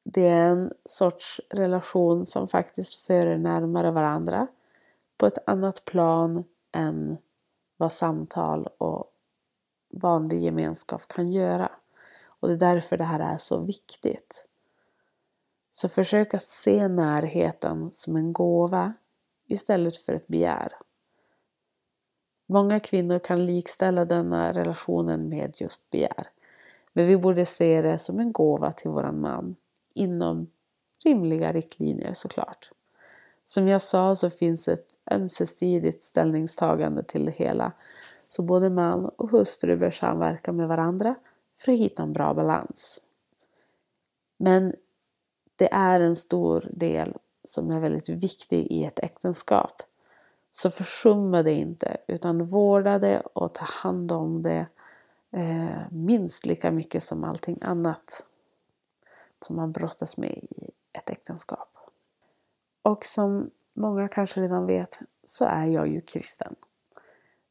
Det 0.04 0.28
är 0.28 0.50
en 0.50 0.74
sorts 0.86 1.42
relation 1.50 2.26
som 2.26 2.48
faktiskt 2.48 3.06
för 3.06 3.28
er 3.28 3.38
närmare 3.38 3.92
varandra 3.92 4.48
på 5.18 5.26
ett 5.26 5.50
annat 5.50 5.86
plan 5.86 6.44
än 6.72 7.18
vad 7.78 7.94
samtal 7.94 8.68
och 8.78 9.14
vanlig 9.90 10.44
gemenskap 10.44 11.08
kan 11.08 11.32
göra. 11.32 11.72
Och 12.24 12.48
det 12.48 12.54
är 12.54 12.74
därför 12.74 12.98
det 12.98 13.04
här 13.04 13.34
är 13.34 13.38
så 13.38 13.60
viktigt. 13.60 14.46
Så 15.72 15.90
försök 15.90 16.34
att 16.34 16.44
se 16.44 16.88
närheten 16.88 17.90
som 17.92 18.16
en 18.16 18.34
gåva 18.34 18.94
istället 19.46 19.98
för 19.98 20.14
ett 20.14 20.28
begär. 20.28 20.74
Många 22.46 22.80
kvinnor 22.80 23.20
kan 23.20 23.46
likställa 23.46 24.06
denna 24.06 24.54
relationen 24.54 25.30
med 25.30 25.56
just 25.58 25.90
begär. 25.90 26.28
Men 26.94 27.08
vi 27.08 27.18
borde 27.18 27.46
se 27.46 27.82
det 27.82 27.98
som 27.98 28.20
en 28.20 28.32
gåva 28.32 28.72
till 28.72 28.92
våran 28.92 29.22
man 29.22 29.56
inom 29.94 30.48
rimliga 31.04 31.52
riktlinjer 31.52 32.14
såklart. 32.14 32.72
Som 33.46 33.68
jag 33.68 33.82
sa 33.82 34.16
så 34.16 34.30
finns 34.30 34.68
ett 34.68 34.88
ömsesidigt 35.12 36.04
ställningstagande 36.04 37.04
till 37.04 37.26
det 37.26 37.32
hela. 37.32 37.72
Så 38.30 38.42
både 38.42 38.70
man 38.70 39.06
och 39.06 39.30
hustru 39.30 39.78
bör 39.78 39.92
samverka 39.92 40.52
med 40.52 40.68
varandra 40.68 41.16
för 41.58 41.72
att 41.72 41.80
hitta 41.80 42.04
en 42.04 42.14
bra 42.14 42.34
balans. 42.34 43.00
Men 44.38 44.76
det 45.56 45.74
är 45.74 46.00
en 46.00 46.16
stor 46.16 46.68
del 46.72 47.18
som 47.44 47.72
är 47.72 47.80
väldigt 47.80 48.10
viktig 48.10 48.68
i 48.72 48.86
ett 48.86 49.00
äktenskap. 49.00 49.84
Så 50.52 50.70
försumma 50.70 51.44
det 51.44 51.52
inte 51.52 51.98
utan 52.08 52.46
vårda 52.46 53.00
det 53.00 53.20
och 53.20 53.54
ta 53.54 53.66
hand 53.66 54.12
om 54.12 54.42
det 54.42 54.66
eh, 55.32 55.82
minst 55.92 56.46
lika 56.46 56.72
mycket 56.72 57.04
som 57.04 57.24
allting 57.24 57.58
annat 57.62 58.26
som 59.42 59.56
man 59.56 59.72
brottas 59.72 60.18
med 60.18 60.32
i 60.32 60.70
ett 60.94 61.10
äktenskap. 61.10 61.78
Och 62.82 63.06
som 63.06 63.52
många 63.74 64.08
kanske 64.08 64.42
redan 64.42 64.66
vet 64.66 65.00
så 65.26 65.46
är 65.46 65.66
jag 65.66 65.88
ju 65.88 66.02
kristen. 66.02 66.56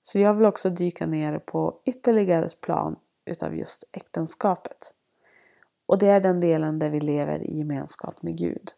Så 0.02 0.18
jag 0.18 0.34
vill 0.34 0.46
också 0.46 0.70
dyka 0.70 1.06
ner 1.06 1.38
på 1.38 1.80
ytterligare 1.84 2.46
ett 2.46 2.60
plan 2.60 2.96
utav 3.24 3.56
just 3.56 3.84
äktenskapet. 3.92 4.94
Och 5.86 5.98
det 5.98 6.08
är 6.08 6.20
den 6.20 6.40
delen 6.40 6.78
där 6.78 6.90
vi 6.90 7.00
lever 7.00 7.42
i 7.42 7.58
gemenskap 7.58 8.22
med 8.22 8.38
Gud. 8.38 8.70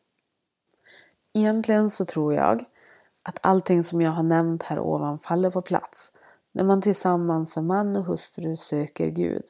Egentligen 1.32 1.90
så 1.90 2.04
tror 2.04 2.34
jag 2.34 2.64
att 3.22 3.38
allting 3.42 3.84
som 3.84 4.00
jag 4.00 4.10
har 4.10 4.22
nämnt 4.22 4.62
här 4.62 4.78
ovan 4.78 5.18
faller 5.18 5.50
på 5.50 5.62
plats 5.62 6.12
när 6.52 6.64
man 6.64 6.80
tillsammans 6.80 7.52
som 7.52 7.66
man 7.66 7.96
och 7.96 8.04
hustru 8.04 8.56
söker 8.56 9.06
Gud. 9.06 9.44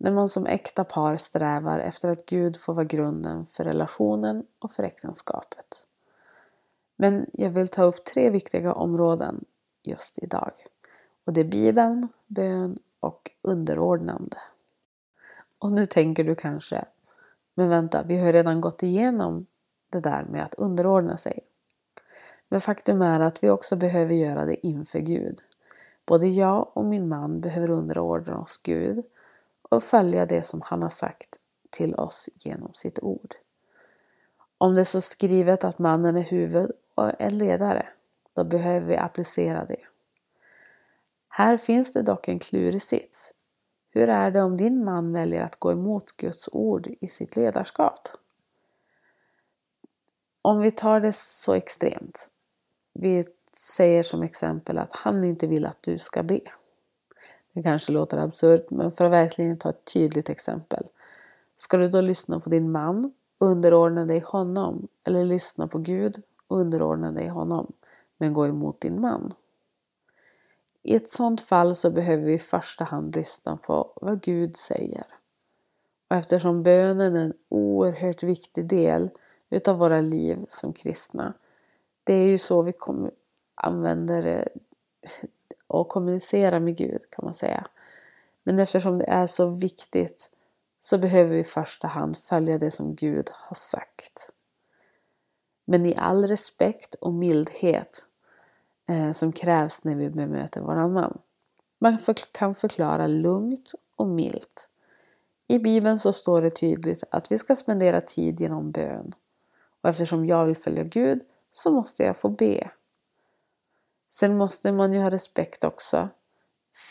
när 0.00 0.12
man 0.12 0.28
som 0.28 0.46
äkta 0.46 0.84
par 0.84 1.16
strävar 1.16 1.78
efter 1.78 2.08
att 2.08 2.26
Gud 2.26 2.56
får 2.56 2.74
vara 2.74 2.84
grunden 2.84 3.46
för 3.46 3.64
relationen 3.64 4.46
och 4.58 4.70
för 4.70 4.82
äktenskapet. 4.82 5.84
Men 6.96 7.26
jag 7.32 7.50
vill 7.50 7.68
ta 7.68 7.82
upp 7.82 8.04
tre 8.04 8.30
viktiga 8.30 8.72
områden 8.72 9.44
just 9.82 10.18
idag. 10.18 10.52
Och 11.24 11.32
det 11.32 11.40
är 11.40 11.44
Bibeln, 11.44 12.08
bön 12.26 12.78
och 13.00 13.30
underordnande. 13.42 14.38
Och 15.58 15.72
nu 15.72 15.86
tänker 15.86 16.24
du 16.24 16.34
kanske, 16.34 16.84
men 17.54 17.68
vänta, 17.68 18.02
vi 18.02 18.18
har 18.18 18.32
redan 18.32 18.60
gått 18.60 18.82
igenom 18.82 19.46
det 19.90 20.00
där 20.00 20.24
med 20.24 20.44
att 20.44 20.54
underordna 20.54 21.16
sig. 21.16 21.40
Men 22.48 22.60
faktum 22.60 23.02
är 23.02 23.20
att 23.20 23.42
vi 23.44 23.50
också 23.50 23.76
behöver 23.76 24.14
göra 24.14 24.44
det 24.44 24.66
inför 24.66 24.98
Gud. 24.98 25.40
Både 26.08 26.26
jag 26.26 26.76
och 26.76 26.84
min 26.84 27.08
man 27.08 27.40
behöver 27.40 27.70
underordna 27.70 28.38
oss 28.38 28.60
Gud 28.62 29.04
och 29.62 29.82
följa 29.82 30.26
det 30.26 30.42
som 30.42 30.60
han 30.64 30.82
har 30.82 30.90
sagt 30.90 31.36
till 31.70 31.94
oss 31.94 32.28
genom 32.34 32.74
sitt 32.74 32.98
ord. 33.02 33.34
Om 34.58 34.74
det 34.74 34.80
är 34.80 34.84
så 34.84 35.00
skrivet 35.00 35.64
att 35.64 35.78
mannen 35.78 36.16
är 36.16 36.22
huvud 36.22 36.72
och 36.94 37.20
en 37.20 37.38
ledare, 37.38 37.88
då 38.32 38.44
behöver 38.44 38.86
vi 38.86 38.96
applicera 38.96 39.64
det. 39.64 39.80
Här 41.28 41.56
finns 41.56 41.92
det 41.92 42.02
dock 42.02 42.28
en 42.28 42.38
klurig 42.38 42.82
sits. 42.82 43.32
Hur 43.90 44.08
är 44.08 44.30
det 44.30 44.42
om 44.42 44.56
din 44.56 44.84
man 44.84 45.12
väljer 45.12 45.42
att 45.42 45.56
gå 45.56 45.72
emot 45.72 46.16
Guds 46.16 46.48
ord 46.52 46.88
i 47.00 47.08
sitt 47.08 47.36
ledarskap? 47.36 48.08
Om 50.42 50.60
vi 50.60 50.70
tar 50.70 51.00
det 51.00 51.12
så 51.12 51.54
extremt. 51.54 52.30
Vi 52.92 53.24
säger 53.58 54.02
som 54.02 54.22
exempel 54.22 54.78
att 54.78 54.96
han 54.96 55.24
inte 55.24 55.46
vill 55.46 55.66
att 55.66 55.82
du 55.82 55.98
ska 55.98 56.22
be. 56.22 56.40
Det 57.52 57.62
kanske 57.62 57.92
låter 57.92 58.18
absurt, 58.18 58.70
men 58.70 58.92
för 58.92 59.04
att 59.04 59.12
verkligen 59.12 59.58
ta 59.58 59.70
ett 59.70 59.84
tydligt 59.92 60.30
exempel. 60.30 60.86
Ska 61.56 61.76
du 61.76 61.88
då 61.88 62.00
lyssna 62.00 62.40
på 62.40 62.50
din 62.50 62.70
man 62.70 63.12
och 63.38 63.46
underordna 63.46 64.04
dig 64.04 64.20
honom? 64.20 64.88
Eller 65.04 65.24
lyssna 65.24 65.68
på 65.68 65.78
Gud 65.78 66.22
och 66.46 66.58
underordna 66.58 67.12
dig 67.12 67.28
honom, 67.28 67.72
men 68.18 68.32
gå 68.32 68.46
emot 68.46 68.80
din 68.80 69.00
man? 69.00 69.32
I 70.82 70.94
ett 70.94 71.10
sådant 71.10 71.40
fall 71.40 71.76
så 71.76 71.90
behöver 71.90 72.24
vi 72.24 72.34
i 72.34 72.38
första 72.38 72.84
hand 72.84 73.16
lyssna 73.16 73.56
på 73.56 73.92
vad 73.96 74.20
Gud 74.20 74.56
säger. 74.56 75.06
Och 76.08 76.16
eftersom 76.16 76.62
bönen 76.62 77.16
är 77.16 77.20
en 77.20 77.34
oerhört 77.48 78.22
viktig 78.22 78.66
del 78.66 79.10
utav 79.50 79.78
våra 79.78 80.00
liv 80.00 80.44
som 80.48 80.72
kristna. 80.72 81.34
Det 82.04 82.14
är 82.14 82.26
ju 82.26 82.38
så 82.38 82.62
vi 82.62 82.72
kommer, 82.72 83.10
använder 83.58 84.26
eh, 84.26 84.44
och 85.66 85.88
kommunicerar 85.88 86.60
med 86.60 86.76
Gud 86.76 87.10
kan 87.10 87.24
man 87.24 87.34
säga. 87.34 87.66
Men 88.42 88.58
eftersom 88.58 88.98
det 88.98 89.04
är 89.04 89.26
så 89.26 89.46
viktigt 89.46 90.30
så 90.80 90.98
behöver 90.98 91.30
vi 91.30 91.38
i 91.38 91.44
första 91.44 91.88
hand 91.88 92.16
följa 92.16 92.58
det 92.58 92.70
som 92.70 92.94
Gud 92.94 93.30
har 93.32 93.54
sagt. 93.54 94.30
Men 95.64 95.86
i 95.86 95.96
all 95.96 96.26
respekt 96.26 96.94
och 96.94 97.14
mildhet 97.14 98.06
eh, 98.88 99.12
som 99.12 99.32
krävs 99.32 99.84
när 99.84 99.94
vi 99.94 100.10
bemöter 100.10 100.60
våran 100.60 100.92
man. 100.92 101.18
Man 101.78 101.98
för, 101.98 102.14
kan 102.32 102.54
förklara 102.54 103.06
lugnt 103.06 103.72
och 103.96 104.08
milt. 104.08 104.68
I 105.46 105.58
Bibeln 105.58 105.98
så 105.98 106.12
står 106.12 106.42
det 106.42 106.50
tydligt 106.50 107.04
att 107.10 107.32
vi 107.32 107.38
ska 107.38 107.56
spendera 107.56 108.00
tid 108.00 108.40
genom 108.40 108.70
bön. 108.70 109.12
Och 109.80 109.88
eftersom 109.88 110.26
jag 110.26 110.46
vill 110.46 110.56
följa 110.56 110.84
Gud 110.84 111.20
så 111.50 111.70
måste 111.70 112.02
jag 112.02 112.16
få 112.16 112.28
be. 112.28 112.70
Sen 114.10 114.36
måste 114.36 114.72
man 114.72 114.92
ju 114.92 115.00
ha 115.00 115.10
respekt 115.10 115.64
också 115.64 116.08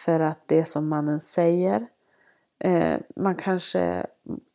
för 0.05 0.19
att 0.19 0.39
det 0.45 0.65
som 0.65 0.87
mannen 0.87 1.19
säger, 1.19 1.87
eh, 2.59 2.99
man 3.15 3.35
kanske 3.35 4.07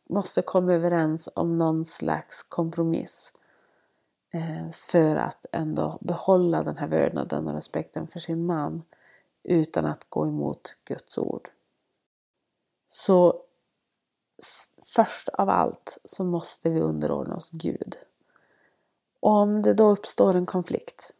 måste 0.09 0.41
komma 0.41 0.73
överens 0.73 1.29
om 1.35 1.57
någon 1.57 1.85
slags 1.85 2.43
kompromiss 2.43 3.33
eh, 4.33 4.71
för 4.71 5.15
att 5.15 5.45
ändå 5.51 5.97
behålla 6.01 6.63
den 6.63 6.77
här 6.77 6.87
vördnaden 6.87 7.47
och 7.47 7.53
respekten 7.53 8.07
för 8.07 8.19
sin 8.19 8.45
man 8.45 8.83
utan 9.43 9.85
att 9.85 10.09
gå 10.09 10.27
emot 10.27 10.77
Guds 10.85 11.17
ord. 11.17 11.49
Så 12.87 13.41
först 14.85 15.29
av 15.29 15.49
allt 15.49 15.97
så 16.05 16.23
måste 16.23 16.69
vi 16.69 16.79
underordna 16.79 17.35
oss 17.35 17.51
Gud. 17.51 17.97
Och 19.19 19.31
om 19.31 19.61
det 19.61 19.73
då 19.73 19.89
uppstår 19.89 20.35
en 20.35 20.45
konflikt 20.45 21.13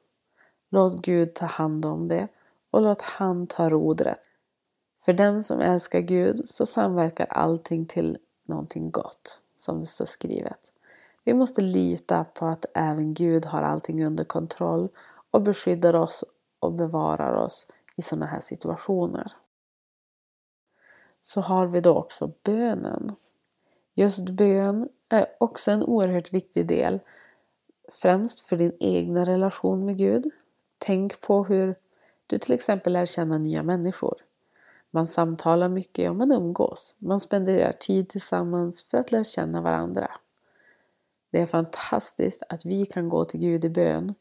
Låt 0.74 1.02
Gud 1.02 1.34
ta 1.34 1.46
hand 1.46 1.86
om 1.86 2.08
det 2.08 2.28
och 2.72 2.82
låt 2.82 3.02
han 3.02 3.48
ta 3.48 3.70
rodret. 3.70 4.20
För 5.00 5.14
den 5.14 5.44
som 5.44 5.60
älskar 5.60 6.00
Gud 6.00 6.50
så 6.50 6.66
samverkar 6.66 7.26
allting 7.26 7.86
till 7.86 8.18
någonting 8.46 8.92
gott, 8.92 9.42
som 9.58 9.80
det 9.80 9.86
står 9.86 10.06
skrivet. 10.06 10.74
Vi 11.24 11.34
måste 11.34 11.62
lita 11.62 12.24
på 12.24 12.46
att 12.46 12.66
även 12.74 13.14
Gud 13.14 13.46
har 13.46 13.62
allting 13.62 14.06
under 14.06 14.24
kontroll 14.24 14.90
och 15.32 15.42
beskyddar 15.42 15.96
oss 15.96 16.24
och 16.60 16.74
bevarar 16.74 17.34
oss 17.34 17.68
i 17.96 18.02
sådana 18.02 18.26
här 18.26 18.40
situationer. 18.40 19.32
Så 21.22 21.42
har 21.42 21.68
vi 21.68 21.82
då 21.82 21.96
också 21.96 22.32
bönen. 22.44 23.16
Just 23.94 24.30
bön 24.30 24.90
är 25.10 25.26
också 25.40 25.72
en 25.72 25.84
oerhört 25.84 26.34
viktig 26.34 26.68
del, 26.68 27.00
främst 27.92 28.40
för 28.40 28.58
din 28.58 28.78
egna 28.80 29.26
relation 29.26 29.86
med 29.86 29.98
Gud, 29.98 30.32
Tänk 30.86 31.22
på 31.22 31.44
hur 31.44 31.76
du 32.28 32.38
till 32.38 32.54
exempel 32.54 32.94
lär 32.94 33.06
känna 33.06 33.38
nya 33.38 33.64
människor. 33.64 34.16
Man 34.92 35.08
samtalar 35.08 35.70
mycket 35.70 36.10
och 36.10 36.16
man 36.16 36.32
umgås. 36.32 36.96
Man 37.00 37.20
spenderar 37.20 37.72
tid 37.72 38.10
tillsammans 38.10 38.84
för 38.84 38.98
att 38.98 39.12
lära 39.12 39.24
känna 39.24 39.62
varandra. 39.62 40.12
Det 41.32 41.42
är 41.42 41.46
fantastiskt 41.46 42.44
att 42.50 42.66
vi 42.66 42.86
kan 42.86 43.10
gå 43.10 43.26
till 43.26 43.40
Gud 43.40 43.66
i 43.66 43.70
bön. 43.70 44.16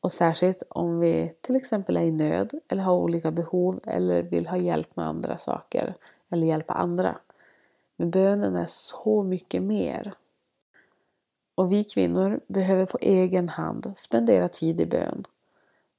Och 0.00 0.12
särskilt 0.12 0.62
om 0.68 0.98
vi 0.98 1.34
till 1.40 1.56
exempel 1.56 1.96
är 1.96 2.02
i 2.02 2.12
nöd 2.12 2.52
eller 2.68 2.82
har 2.82 2.94
olika 2.94 3.30
behov 3.30 3.80
eller 3.84 4.22
vill 4.22 4.46
ha 4.46 4.56
hjälp 4.56 4.96
med 4.96 5.06
andra 5.06 5.38
saker 5.38 5.94
eller 6.30 6.46
hjälpa 6.46 6.74
andra. 6.74 7.18
Men 7.96 8.10
bönen 8.10 8.56
är 8.56 8.66
så 8.66 9.22
mycket 9.22 9.62
mer. 9.62 10.14
Och 11.54 11.72
vi 11.72 11.84
kvinnor 11.84 12.40
behöver 12.46 12.86
på 12.86 12.98
egen 13.00 13.48
hand 13.48 13.92
spendera 13.96 14.48
tid 14.48 14.80
i 14.80 14.86
bön. 14.86 15.24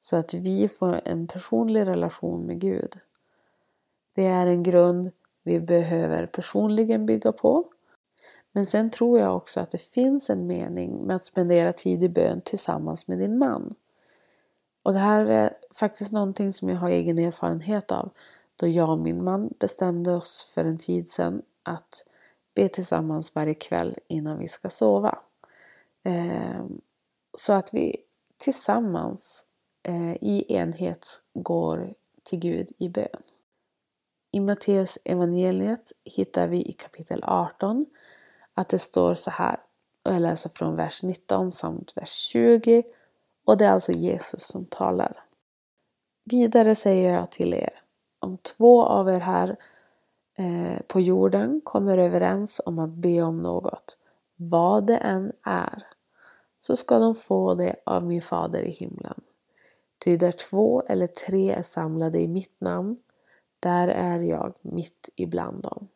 Så 0.05 0.15
att 0.15 0.33
vi 0.33 0.69
får 0.69 1.01
en 1.05 1.27
personlig 1.27 1.87
relation 1.87 2.45
med 2.45 2.59
Gud. 2.59 2.99
Det 4.13 4.25
är 4.25 4.47
en 4.47 4.63
grund 4.63 5.11
vi 5.43 5.59
behöver 5.59 6.25
personligen 6.25 7.05
bygga 7.05 7.31
på. 7.31 7.65
Men 8.51 8.65
sen 8.65 8.89
tror 8.89 9.19
jag 9.19 9.35
också 9.35 9.59
att 9.59 9.71
det 9.71 9.77
finns 9.77 10.29
en 10.29 10.47
mening 10.47 11.07
med 11.07 11.15
att 11.15 11.25
spendera 11.25 11.73
tid 11.73 12.03
i 12.03 12.09
bön 12.09 12.41
tillsammans 12.41 13.07
med 13.07 13.19
din 13.19 13.37
man. 13.37 13.75
Och 14.83 14.93
det 14.93 14.99
här 14.99 15.25
är 15.25 15.57
faktiskt 15.71 16.11
någonting 16.11 16.53
som 16.53 16.69
jag 16.69 16.77
har 16.77 16.89
egen 16.89 17.19
erfarenhet 17.19 17.91
av. 17.91 18.09
Då 18.55 18.67
jag 18.67 18.89
och 18.89 18.99
min 18.99 19.23
man 19.23 19.53
bestämde 19.59 20.13
oss 20.13 20.51
för 20.53 20.65
en 20.65 20.77
tid 20.77 21.09
sedan 21.09 21.41
att 21.63 22.05
be 22.55 22.69
tillsammans 22.69 23.35
varje 23.35 23.53
kväll 23.53 23.97
innan 24.07 24.39
vi 24.39 24.47
ska 24.47 24.69
sova. 24.69 25.19
Ehm, 26.03 26.81
så 27.37 27.53
att 27.53 27.73
vi 27.73 27.97
tillsammans 28.37 29.47
Eh, 29.87 30.15
i 30.21 30.45
enhet 30.47 31.21
går 31.33 31.93
till 32.23 32.39
Gud 32.39 32.71
i 32.77 32.89
bön. 32.89 33.21
I 34.31 34.39
Matteus 34.39 34.97
evangeliet 35.05 35.91
hittar 36.03 36.47
vi 36.47 36.61
i 36.69 36.73
kapitel 36.73 37.23
18 37.23 37.85
att 38.53 38.69
det 38.69 38.79
står 38.79 39.15
så 39.15 39.31
här, 39.31 39.59
och 40.03 40.13
jag 40.13 40.21
läser 40.21 40.49
från 40.49 40.75
vers 40.75 41.03
19 41.03 41.51
samt 41.51 41.97
vers 41.97 42.09
20 42.09 42.83
och 43.45 43.57
det 43.57 43.65
är 43.65 43.71
alltså 43.71 43.91
Jesus 43.91 44.43
som 44.43 44.65
talar. 44.65 45.23
Vidare 46.23 46.75
säger 46.75 47.13
jag 47.13 47.31
till 47.31 47.53
er, 47.53 47.81
om 48.19 48.37
två 48.37 48.85
av 48.85 49.09
er 49.09 49.19
här 49.19 49.55
eh, 50.37 50.81
på 50.87 50.99
jorden 50.99 51.61
kommer 51.63 51.97
överens 51.97 52.61
om 52.65 52.79
att 52.79 52.93
be 52.93 53.21
om 53.21 53.41
något, 53.41 53.97
vad 54.35 54.87
det 54.87 54.97
än 54.97 55.31
är, 55.43 55.83
så 56.59 56.75
ska 56.75 56.99
de 56.99 57.15
få 57.15 57.55
det 57.55 57.75
av 57.85 58.03
min 58.03 58.21
fader 58.21 58.59
i 58.59 58.71
himlen. 58.71 59.21
Ty 59.97 60.17
där 60.17 60.31
två 60.31 60.81
eller 60.81 61.07
tre 61.07 61.51
är 61.51 61.63
samlade 61.63 62.19
i 62.19 62.27
mitt 62.27 62.61
namn, 62.61 62.97
där 63.59 63.87
är 63.87 64.19
jag 64.19 64.53
mitt 64.61 65.09
ibland 65.15 65.63
dem. 65.63 65.87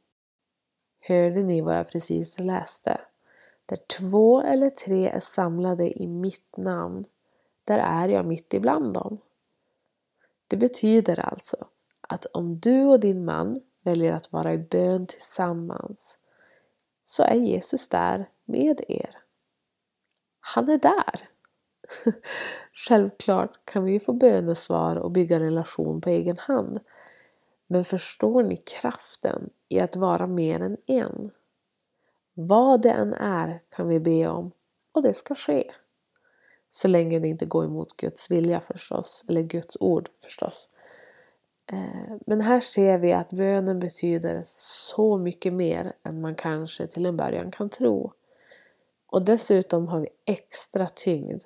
Hörde 0.99 1.43
ni 1.43 1.62
vad 1.62 1.77
jag 1.77 1.89
precis 1.89 2.39
läste? 2.39 3.01
Där 3.65 3.77
två 3.99 4.41
eller 4.41 4.69
tre 4.69 5.09
är 5.09 5.19
samlade 5.19 6.01
i 6.01 6.07
mitt 6.07 6.57
namn, 6.57 7.05
där 7.63 7.77
är 7.77 8.09
jag 8.09 8.25
mitt 8.25 8.53
ibland 8.53 8.93
dem. 8.93 9.17
Det 10.47 10.57
betyder 10.57 11.19
alltså 11.19 11.67
att 12.01 12.25
om 12.25 12.59
du 12.59 12.85
och 12.85 12.99
din 12.99 13.25
man 13.25 13.62
väljer 13.83 14.13
att 14.13 14.31
vara 14.31 14.53
i 14.53 14.57
bön 14.57 15.07
tillsammans 15.07 16.17
så 17.05 17.23
är 17.23 17.35
Jesus 17.35 17.89
där 17.89 18.29
med 18.45 18.81
er. 18.88 19.17
Han 20.39 20.69
är 20.69 20.77
där. 20.77 21.29
Självklart 22.87 23.59
kan 23.65 23.83
vi 23.83 23.99
få 23.99 24.13
bönesvar 24.13 24.95
och 24.95 25.11
bygga 25.11 25.39
relation 25.39 26.01
på 26.01 26.09
egen 26.09 26.37
hand. 26.37 26.79
Men 27.67 27.83
förstår 27.83 28.43
ni 28.43 28.57
kraften 28.57 29.49
i 29.69 29.79
att 29.79 29.95
vara 29.95 30.27
mer 30.27 30.59
än 30.59 30.77
en? 30.85 31.31
Vad 32.33 32.81
det 32.81 32.91
än 32.91 33.13
är 33.13 33.61
kan 33.69 33.87
vi 33.87 33.99
be 33.99 34.27
om 34.27 34.51
och 34.91 35.03
det 35.03 35.13
ska 35.13 35.35
ske. 35.35 35.71
Så 36.71 36.87
länge 36.87 37.19
det 37.19 37.27
inte 37.27 37.45
går 37.45 37.65
emot 37.65 37.97
Guds 37.97 38.31
vilja 38.31 38.61
förstås, 38.61 39.23
eller 39.27 39.41
Guds 39.41 39.77
ord 39.79 40.09
förstås. 40.23 40.69
Eh, 41.71 42.15
men 42.25 42.41
här 42.41 42.59
ser 42.59 42.97
vi 42.97 43.13
att 43.13 43.29
bönen 43.29 43.79
betyder 43.79 44.43
så 44.45 45.17
mycket 45.17 45.53
mer 45.53 45.93
än 46.03 46.21
man 46.21 46.35
kanske 46.35 46.87
till 46.87 47.05
en 47.05 47.17
början 47.17 47.51
kan 47.51 47.69
tro. 47.69 48.13
Och 49.05 49.21
dessutom 49.21 49.87
har 49.87 49.99
vi 49.99 50.09
extra 50.25 50.89
tyngd 50.89 51.43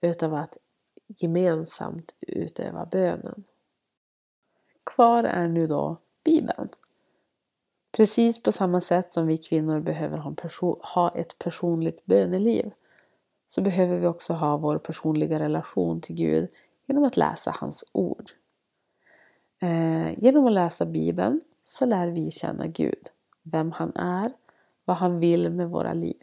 utav 0.00 0.34
att 0.34 0.58
gemensamt 1.06 2.14
utöva 2.20 2.86
bönen. 2.86 3.44
Kvar 4.84 5.24
är 5.24 5.48
nu 5.48 5.66
då 5.66 5.96
Bibeln. 6.24 6.68
Precis 7.96 8.42
på 8.42 8.52
samma 8.52 8.80
sätt 8.80 9.12
som 9.12 9.26
vi 9.26 9.38
kvinnor 9.38 9.80
behöver 9.80 10.18
ha 10.94 11.10
ett 11.10 11.38
personligt 11.38 12.04
böneliv 12.04 12.70
så 13.46 13.60
behöver 13.60 13.98
vi 13.98 14.06
också 14.06 14.32
ha 14.32 14.56
vår 14.56 14.78
personliga 14.78 15.38
relation 15.38 16.00
till 16.00 16.16
Gud 16.16 16.48
genom 16.86 17.04
att 17.04 17.16
läsa 17.16 17.50
hans 17.60 17.90
ord. 17.92 18.30
Eh, 19.60 20.18
genom 20.18 20.46
att 20.46 20.52
läsa 20.52 20.86
Bibeln 20.86 21.40
så 21.62 21.86
lär 21.86 22.08
vi 22.08 22.30
känna 22.30 22.66
Gud, 22.66 23.02
vem 23.42 23.72
han 23.72 23.96
är, 23.96 24.32
vad 24.84 24.96
han 24.96 25.18
vill 25.18 25.50
med 25.50 25.70
våra 25.70 25.92
liv. 25.92 26.22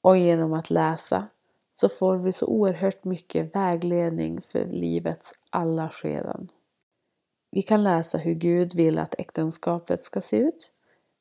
Och 0.00 0.18
genom 0.18 0.52
att 0.52 0.70
läsa 0.70 1.28
så 1.72 1.88
får 1.88 2.16
vi 2.16 2.32
så 2.32 2.46
oerhört 2.46 3.04
mycket 3.04 3.56
vägledning 3.56 4.42
för 4.42 4.64
livets 4.64 5.32
alla 5.50 5.90
skeden. 5.90 6.48
Vi 7.50 7.62
kan 7.62 7.82
läsa 7.82 8.18
hur 8.18 8.34
Gud 8.34 8.74
vill 8.74 8.98
att 8.98 9.14
äktenskapet 9.18 10.02
ska 10.02 10.20
se 10.20 10.36
ut, 10.36 10.72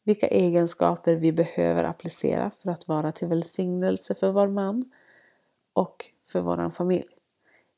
vilka 0.04 0.28
egenskaper 0.28 1.16
vi 1.16 1.32
behöver 1.32 1.84
applicera 1.84 2.52
för 2.52 2.70
att 2.72 2.88
vara 2.88 3.12
till 3.12 3.28
välsignelse 3.28 4.16
för 4.16 4.32
vår 4.32 4.48
man 4.48 4.92
och 5.74 6.06
för 6.28 6.42
vår 6.42 6.70
familj. 6.70 7.08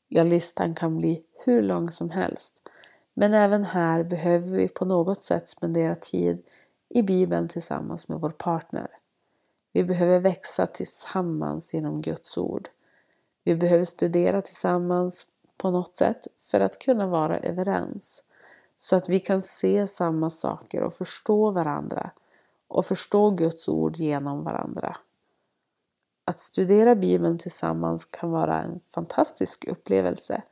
Ja, 0.08 0.22
listan 0.22 0.74
kan 0.74 0.96
bli 0.96 1.22
hur 1.44 1.62
lång 1.62 1.90
som 1.90 2.10
helst. 2.10 2.68
Men 3.14 3.34
även 3.34 3.64
här 3.64 4.04
behöver 4.04 4.48
vi 4.48 4.68
på 4.68 4.84
något 4.84 5.22
sätt 5.22 5.48
spendera 5.48 5.94
tid 5.94 6.42
i 6.88 7.02
Bibeln 7.02 7.48
tillsammans 7.48 8.08
med 8.08 8.20
vår 8.20 8.30
partner. 8.30 8.88
Vi 9.72 9.84
behöver 9.84 10.20
växa 10.20 10.66
tillsammans 10.66 11.74
genom 11.74 12.02
Guds 12.02 12.38
ord. 12.38 12.68
Vi 13.44 13.54
behöver 13.54 13.84
studera 13.84 14.42
tillsammans 14.42 15.26
på 15.56 15.70
något 15.70 15.96
sätt 15.96 16.26
för 16.38 16.60
att 16.60 16.78
kunna 16.78 17.06
vara 17.06 17.38
överens. 17.38 18.24
Så 18.78 18.96
att 18.96 19.08
vi 19.08 19.20
kan 19.20 19.42
se 19.42 19.86
samma 19.86 20.30
saker 20.30 20.82
och 20.82 20.94
förstå 20.94 21.50
varandra 21.50 22.10
och 22.68 22.86
förstå 22.86 23.30
Guds 23.30 23.68
ord 23.68 23.96
genom 23.96 24.44
varandra. 24.44 24.96
Att 26.24 26.38
studera 26.38 26.94
Bibeln 26.94 27.38
tillsammans 27.38 28.04
kan 28.04 28.30
vara 28.30 28.62
en 28.62 28.80
fantastisk 28.90 29.64
upplevelse 29.64 30.42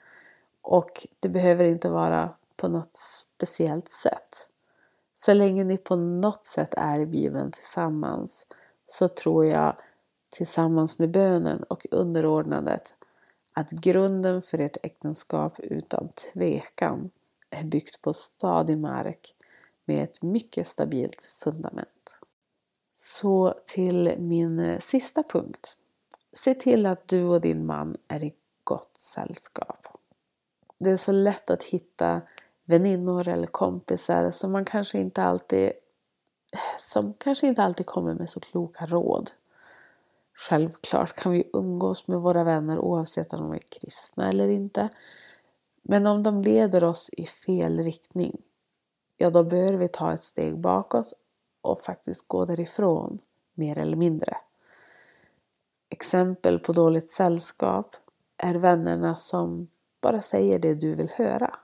och 0.63 1.07
det 1.21 1.29
behöver 1.29 1.65
inte 1.65 1.89
vara 1.89 2.35
på 2.57 2.69
något 2.69 2.97
speciellt 3.37 3.91
sätt. 3.91 4.49
Så 5.15 5.35
länge 5.35 5.65
ni 5.65 5.77
på 5.77 5.97
något 5.97 6.47
sätt 6.47 6.75
är 6.77 7.01
i 7.01 7.07
Bibeln 7.07 7.53
tillsammans 7.53 8.47
så 8.91 9.09
tror 9.09 9.47
jag 9.47 9.77
tillsammans 10.31 10.99
med 10.99 11.11
bönen 11.11 11.63
och 11.63 11.87
underordnandet 11.91 12.95
att 13.53 13.71
grunden 13.71 14.43
för 14.43 14.59
ert 14.59 14.77
äktenskap 14.83 15.61
utan 15.61 16.09
tvekan 16.09 17.11
är 17.51 17.65
byggt 17.65 18.03
på 18.03 18.13
stadig 18.13 18.79
mark 18.79 19.35
med 19.85 20.05
ett 20.05 20.23
mycket 20.23 20.69
stabilt 20.69 21.33
fundament. 21.39 22.19
Så 22.95 23.55
till 23.67 24.15
min 24.19 24.81
sista 24.81 25.23
punkt. 25.23 25.77
Se 26.33 26.55
till 26.55 26.87
att 26.87 27.09
du 27.09 27.25
och 27.25 27.41
din 27.41 27.67
man 27.67 27.97
är 28.09 28.25
i 28.25 28.35
gott 28.65 29.01
sällskap. 29.01 29.87
Det 30.79 30.91
är 30.91 30.97
så 30.97 31.13
lätt 31.13 31.51
att 31.51 31.63
hitta 31.63 32.21
väninnor 32.65 33.29
eller 33.29 33.47
kompisar 33.47 34.31
som 34.31 34.53
man 34.53 34.65
kanske 34.65 34.99
inte 34.99 35.23
alltid 35.23 35.73
som 36.79 37.15
kanske 37.15 37.47
inte 37.47 37.63
alltid 37.63 37.87
kommer 37.87 38.15
med 38.15 38.31
så 38.31 38.41
kloka 38.41 38.87
råd. 38.87 39.31
Självklart 40.35 41.17
kan 41.17 41.33
vi 41.33 41.51
umgås 41.53 42.09
med 42.09 42.21
våra 42.21 42.45
vänner 42.45 42.79
oavsett 42.79 43.33
om 43.33 43.41
de 43.41 43.53
är 43.53 43.59
kristna 43.59 44.29
eller 44.29 44.49
inte. 44.49 44.89
Men 45.83 46.07
om 46.07 46.23
de 46.23 46.43
leder 46.43 46.85
oss 46.85 47.11
i 47.13 47.27
fel 47.27 47.79
riktning, 47.79 48.43
ja 49.17 49.31
då 49.31 49.45
bör 49.45 49.73
vi 49.73 49.89
ta 49.89 50.13
ett 50.13 50.23
steg 50.23 50.59
bakåt 50.59 51.13
och 51.61 51.81
faktiskt 51.81 52.29
gå 52.29 52.45
därifrån, 52.45 53.19
mer 53.55 53.79
eller 53.79 53.97
mindre. 53.97 54.37
Exempel 55.89 56.59
på 56.59 56.73
dåligt 56.73 57.11
sällskap 57.11 57.97
är 58.37 58.55
vännerna 58.55 59.17
som 59.17 59.69
bara 60.01 60.23
säger 60.23 60.59
det 60.59 60.75
du 60.75 60.95
vill 60.95 61.11
höra. 61.11 61.59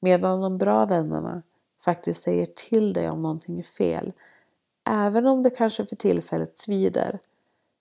Medan 0.00 0.40
de 0.40 0.58
bra 0.58 0.86
vännerna 0.86 1.42
faktiskt 1.88 2.22
säger 2.22 2.46
till 2.46 2.92
dig 2.92 3.10
om 3.10 3.22
någonting 3.22 3.58
är 3.58 3.62
fel. 3.62 4.12
Även 4.84 5.26
om 5.26 5.42
det 5.42 5.50
kanske 5.50 5.86
för 5.86 5.96
tillfället 5.96 6.56
svider. 6.56 7.18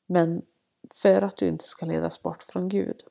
Men 0.06 0.42
för 0.94 1.22
att 1.22 1.38
du 1.38 1.48
inte 1.48 1.68
ska 1.68 1.86
ledas 1.86 2.24
bort 2.24 2.44
från 2.44 2.70
Gud. 2.70 3.04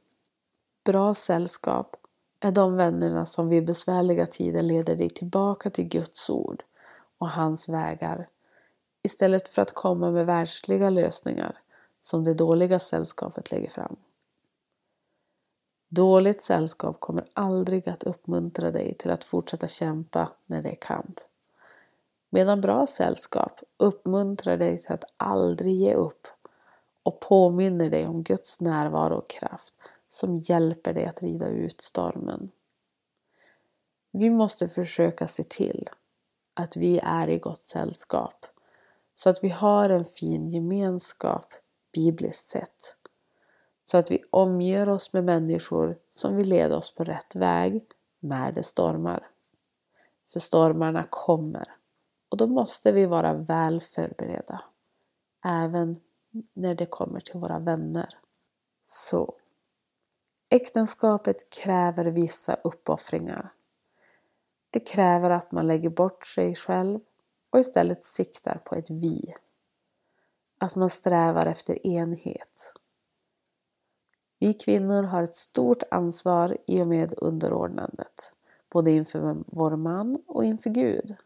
Bra 0.85 1.15
sällskap 1.15 1.97
är 2.41 2.51
de 2.51 2.77
vännerna 2.77 3.27
som 3.27 3.49
vid 3.49 3.65
besvärliga 3.65 4.27
tider 4.27 4.63
leder 4.63 4.97
dig 4.97 5.11
tillbaka 5.11 5.71
till 5.71 5.89
Guds 5.89 6.31
ord 6.31 6.63
och 7.19 7.31
hans 7.31 7.69
vägar 7.69 8.29
istället 9.03 9.49
för 9.49 9.63
att 9.63 9.75
komma 9.75 10.11
med 10.11 10.27
världsliga 10.27 10.91
lösningar 10.91 11.59
som 12.01 12.25
det 12.25 12.35
dåliga 12.35 12.79
sällskapet 12.79 13.51
lägger 13.51 13.71
fram. 13.71 13.97
Dåligt 15.97 16.43
sällskap 16.43 17.01
kommer 17.01 17.25
aldrig 17.33 17.89
att 17.89 18.03
uppmuntra 18.05 18.71
dig 18.71 18.95
till 18.95 19.11
att 19.11 19.25
fortsätta 19.25 19.69
kämpa 19.69 20.33
när 20.47 20.63
det 20.63 20.71
är 20.71 20.81
kamp. 20.81 21.21
Medan 22.31 22.61
bra 22.61 22.87
sällskap 22.87 23.61
uppmuntrar 23.77 24.57
dig 24.57 24.79
till 24.79 24.93
att 24.93 25.05
aldrig 25.17 25.75
ge 25.75 25.95
upp 25.95 26.27
och 27.03 27.21
påminner 27.21 27.91
dig 27.91 28.07
om 28.07 28.23
Guds 28.23 28.61
närvaro 28.61 29.15
och 29.15 29.31
kraft 29.31 29.75
som 30.09 30.39
hjälper 30.39 30.95
dig 30.95 31.07
att 31.07 31.23
rida 31.23 31.49
ut 31.49 31.81
stormen. 31.81 32.51
Vi 34.11 34.31
måste 34.31 34.69
försöka 34.69 35.29
se 35.29 35.45
till 35.45 35.89
att 36.55 36.77
vi 36.77 37.01
är 37.03 37.29
i 37.29 37.39
gott 37.39 37.63
sällskap 37.63 38.47
så 39.15 39.31
att 39.31 39.45
vi 39.45 39.49
har 39.49 39.91
en 39.91 40.05
fin 40.05 40.51
gemenskap 40.51 41.55
bibliskt 41.93 42.49
sett 42.49 42.97
så 43.89 43.99
att 43.99 44.11
vi 44.11 44.25
omger 44.31 44.89
oss 44.89 45.13
med 45.13 45.25
människor 45.25 45.99
som 46.11 46.37
vill 46.37 46.49
leda 46.49 46.77
oss 46.77 46.95
på 46.95 47.05
rätt 47.05 47.37
väg 47.37 47.85
när 48.21 48.53
det 48.53 48.63
stormar. 48.63 49.31
För 50.33 50.41
stormarna 50.41 51.07
kommer 51.11 51.75
och 52.29 52.37
då 52.37 52.47
måste 52.47 52.93
vi 52.93 53.07
vara 53.07 53.35
väl 53.35 53.81
förberedda. 53.81 54.63
Även 55.45 56.01
när 56.53 56.75
det 56.75 56.87
kommer 56.87 57.21
till 57.21 57.41
våra 57.41 57.59
vänner. 57.59 58.09
Så 58.85 59.35
Äktenskapet 60.49 61.51
kräver 61.51 62.05
vissa 62.05 62.55
uppoffringar. 62.55 63.53
Det 64.71 64.81
kräver 64.81 65.31
att 65.31 65.53
man 65.53 65.67
lägger 65.67 65.91
bort 65.91 66.25
sig 66.25 66.55
själv 66.55 67.01
och 67.51 67.59
istället 67.59 68.05
siktar 68.05 68.61
på 68.65 68.75
ett 68.75 68.91
vi. 68.91 69.35
Att 70.59 70.75
man 70.75 70.91
strävar 70.91 71.47
efter 71.47 71.87
enhet. 71.87 72.73
Vi 74.39 74.53
kvinnor 74.53 75.03
har 75.03 75.23
ett 75.23 75.35
stort 75.35 75.83
ansvar 75.91 76.57
i 76.67 76.83
och 76.83 76.87
med 76.87 77.15
underordnandet, 77.17 78.33
både 78.73 78.91
inför 78.91 79.37
vår 79.47 79.77
man 79.77 80.17
och 80.27 80.45
inför 80.45 80.71
Gud. 80.71 81.17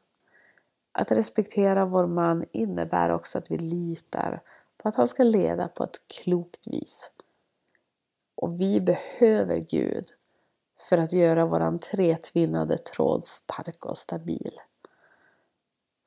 Att 0.93 1.13
respektera 1.13 1.85
vår 1.85 2.07
man 2.07 2.45
innebär 2.53 3.11
också 3.11 3.39
att 3.39 3.51
vi 3.51 3.59
litar 3.59 4.41
på 4.77 4.89
att 4.89 4.95
han 4.95 5.09
ska 5.09 5.23
leda 5.23 5.69
på 5.69 5.85
ett 5.85 6.01
klokt 6.07 6.67
vis. 6.67 7.13
Och 8.35 8.61
vi 8.61 8.81
behöver 8.81 9.57
Gud 9.57 10.07
för 10.89 10.99
att 10.99 11.13
göra 11.13 11.47
våran 11.47 11.79
tretvinnade 11.79 12.79
tråd 12.79 13.25
stark 13.25 13.87
och 13.87 13.99
stabil. 13.99 14.53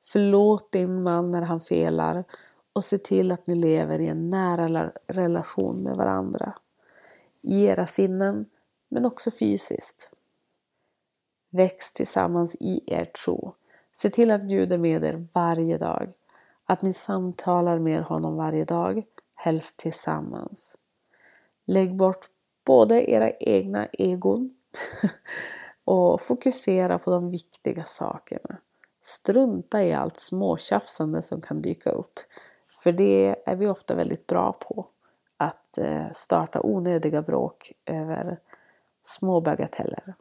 Förlåt 0.02 0.72
din 0.72 1.02
man 1.02 1.30
när 1.30 1.42
han 1.42 1.60
felar 1.60 2.24
och 2.72 2.84
se 2.84 2.98
till 2.98 3.32
att 3.32 3.46
ni 3.46 3.54
lever 3.54 3.98
i 3.98 4.08
en 4.08 4.30
nära 4.30 4.92
relation 5.06 5.82
med 5.82 5.96
varandra 5.96 6.54
i 7.44 7.64
era 7.64 7.86
sinnen 7.86 8.46
men 8.88 9.06
också 9.06 9.30
fysiskt. 9.30 10.12
Väx 11.50 11.92
tillsammans 11.92 12.56
i 12.60 12.80
er 12.86 13.04
tro. 13.04 13.54
Se 13.92 14.10
till 14.10 14.30
att 14.30 14.42
Gud 14.42 14.72
är 14.72 14.78
med 14.78 15.04
er 15.04 15.26
varje 15.32 15.78
dag. 15.78 16.12
Att 16.64 16.82
ni 16.82 16.92
samtalar 16.92 17.78
med 17.78 18.02
honom 18.02 18.36
varje 18.36 18.64
dag, 18.64 19.04
helst 19.36 19.76
tillsammans. 19.76 20.76
Lägg 21.64 21.96
bort 21.96 22.28
både 22.64 23.10
era 23.10 23.30
egna 23.30 23.86
egon 23.86 24.54
och 25.84 26.20
fokusera 26.20 26.98
på 26.98 27.10
de 27.10 27.30
viktiga 27.30 27.84
sakerna. 27.84 28.56
Strunta 29.00 29.82
i 29.82 29.92
allt 29.92 30.16
småtjafsande 30.16 31.22
som 31.22 31.40
kan 31.40 31.62
dyka 31.62 31.90
upp. 31.90 32.20
För 32.82 32.92
det 32.92 33.42
är 33.46 33.56
vi 33.56 33.66
ofta 33.66 33.94
väldigt 33.94 34.26
bra 34.26 34.52
på. 34.52 34.86
Att 35.44 35.78
eh, 35.78 36.10
starta 36.12 36.60
onödiga 36.62 37.22
bråk 37.22 37.72
över 37.86 38.38
små 39.02 39.40
bagateller. 39.40 40.14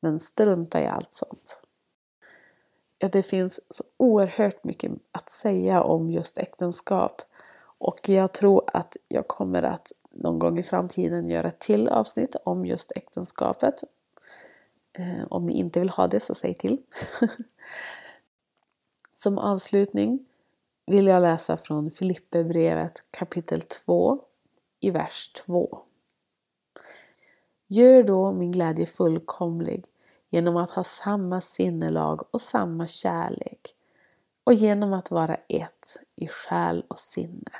Men 0.00 0.20
strunta 0.20 0.82
i 0.82 0.86
allt 0.86 1.12
sånt. 1.12 1.62
Ja, 2.98 3.08
det 3.08 3.22
finns 3.22 3.60
så 3.70 3.84
oerhört 3.96 4.64
mycket 4.64 4.92
att 5.12 5.30
säga 5.30 5.82
om 5.82 6.10
just 6.10 6.38
äktenskap. 6.38 7.22
Och 7.78 8.08
jag 8.08 8.32
tror 8.32 8.62
att 8.72 8.96
jag 9.08 9.28
kommer 9.28 9.62
att 9.62 9.92
någon 10.10 10.38
gång 10.38 10.58
i 10.58 10.62
framtiden 10.62 11.30
göra 11.30 11.48
ett 11.48 11.58
till 11.58 11.88
avsnitt 11.88 12.36
om 12.44 12.66
just 12.66 12.92
äktenskapet. 12.96 13.84
Eh, 14.92 15.26
om 15.30 15.46
ni 15.46 15.52
inte 15.52 15.80
vill 15.80 15.90
ha 15.90 16.06
det 16.06 16.20
så 16.20 16.34
säg 16.34 16.54
till. 16.54 16.78
Som 19.14 19.38
avslutning 19.38 20.26
vill 20.86 21.06
jag 21.06 21.22
läsa 21.22 21.56
från 21.56 21.90
Filipperbrevet 21.90 23.00
kapitel 23.10 23.62
2 23.62 24.25
i 24.80 24.90
vers 24.90 25.32
2. 25.32 25.82
Gör 27.66 28.02
då 28.02 28.32
min 28.32 28.52
glädje 28.52 28.86
fullkomlig 28.86 29.84
genom 30.30 30.56
att 30.56 30.70
ha 30.70 30.84
samma 30.84 31.40
sinnelag 31.40 32.24
och 32.30 32.40
samma 32.40 32.86
kärlek 32.86 33.74
och 34.44 34.54
genom 34.54 34.92
att 34.92 35.10
vara 35.10 35.34
ett 35.34 35.96
i 36.14 36.26
själ 36.26 36.84
och 36.88 36.98
sinne. 36.98 37.52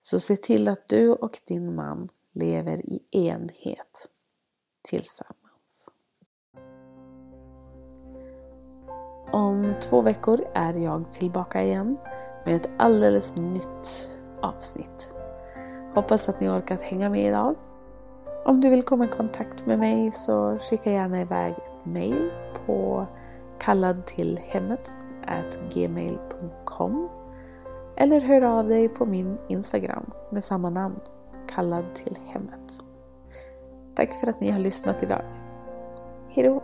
Så 0.00 0.20
se 0.20 0.36
till 0.36 0.68
att 0.68 0.88
du 0.88 1.12
och 1.12 1.40
din 1.44 1.74
man 1.74 2.08
lever 2.32 2.78
i 2.78 3.02
enhet 3.10 4.10
tillsammans. 4.82 5.90
Om 9.32 9.74
två 9.82 10.02
veckor 10.02 10.44
är 10.54 10.74
jag 10.74 11.12
tillbaka 11.12 11.62
igen 11.62 11.96
med 12.46 12.56
ett 12.56 12.70
alldeles 12.78 13.36
nytt 13.36 14.10
avsnitt. 14.42 15.13
Hoppas 15.94 16.28
att 16.28 16.40
ni 16.40 16.48
orkat 16.48 16.82
hänga 16.82 17.10
med 17.10 17.26
idag. 17.28 17.54
Om 18.44 18.60
du 18.60 18.70
vill 18.70 18.82
komma 18.82 19.04
i 19.04 19.08
kontakt 19.08 19.66
med 19.66 19.78
mig 19.78 20.12
så 20.12 20.58
skicka 20.58 20.92
gärna 20.92 21.20
iväg 21.20 21.52
ett 21.52 21.86
mail 21.86 22.30
på 22.66 23.06
kallad 23.58 24.06
till 24.06 24.40
hemmet 24.44 24.92
gmail.com 25.72 27.08
eller 27.96 28.20
hör 28.20 28.42
av 28.42 28.68
dig 28.68 28.88
på 28.88 29.06
min 29.06 29.38
Instagram 29.48 30.10
med 30.30 30.44
samma 30.44 30.70
namn, 30.70 31.00
kallad 31.48 31.94
till 31.94 32.18
hemmet. 32.26 32.80
Tack 33.94 34.14
för 34.14 34.26
att 34.26 34.40
ni 34.40 34.50
har 34.50 34.58
lyssnat 34.58 35.02
idag. 35.02 35.22
Hejdå! 36.28 36.62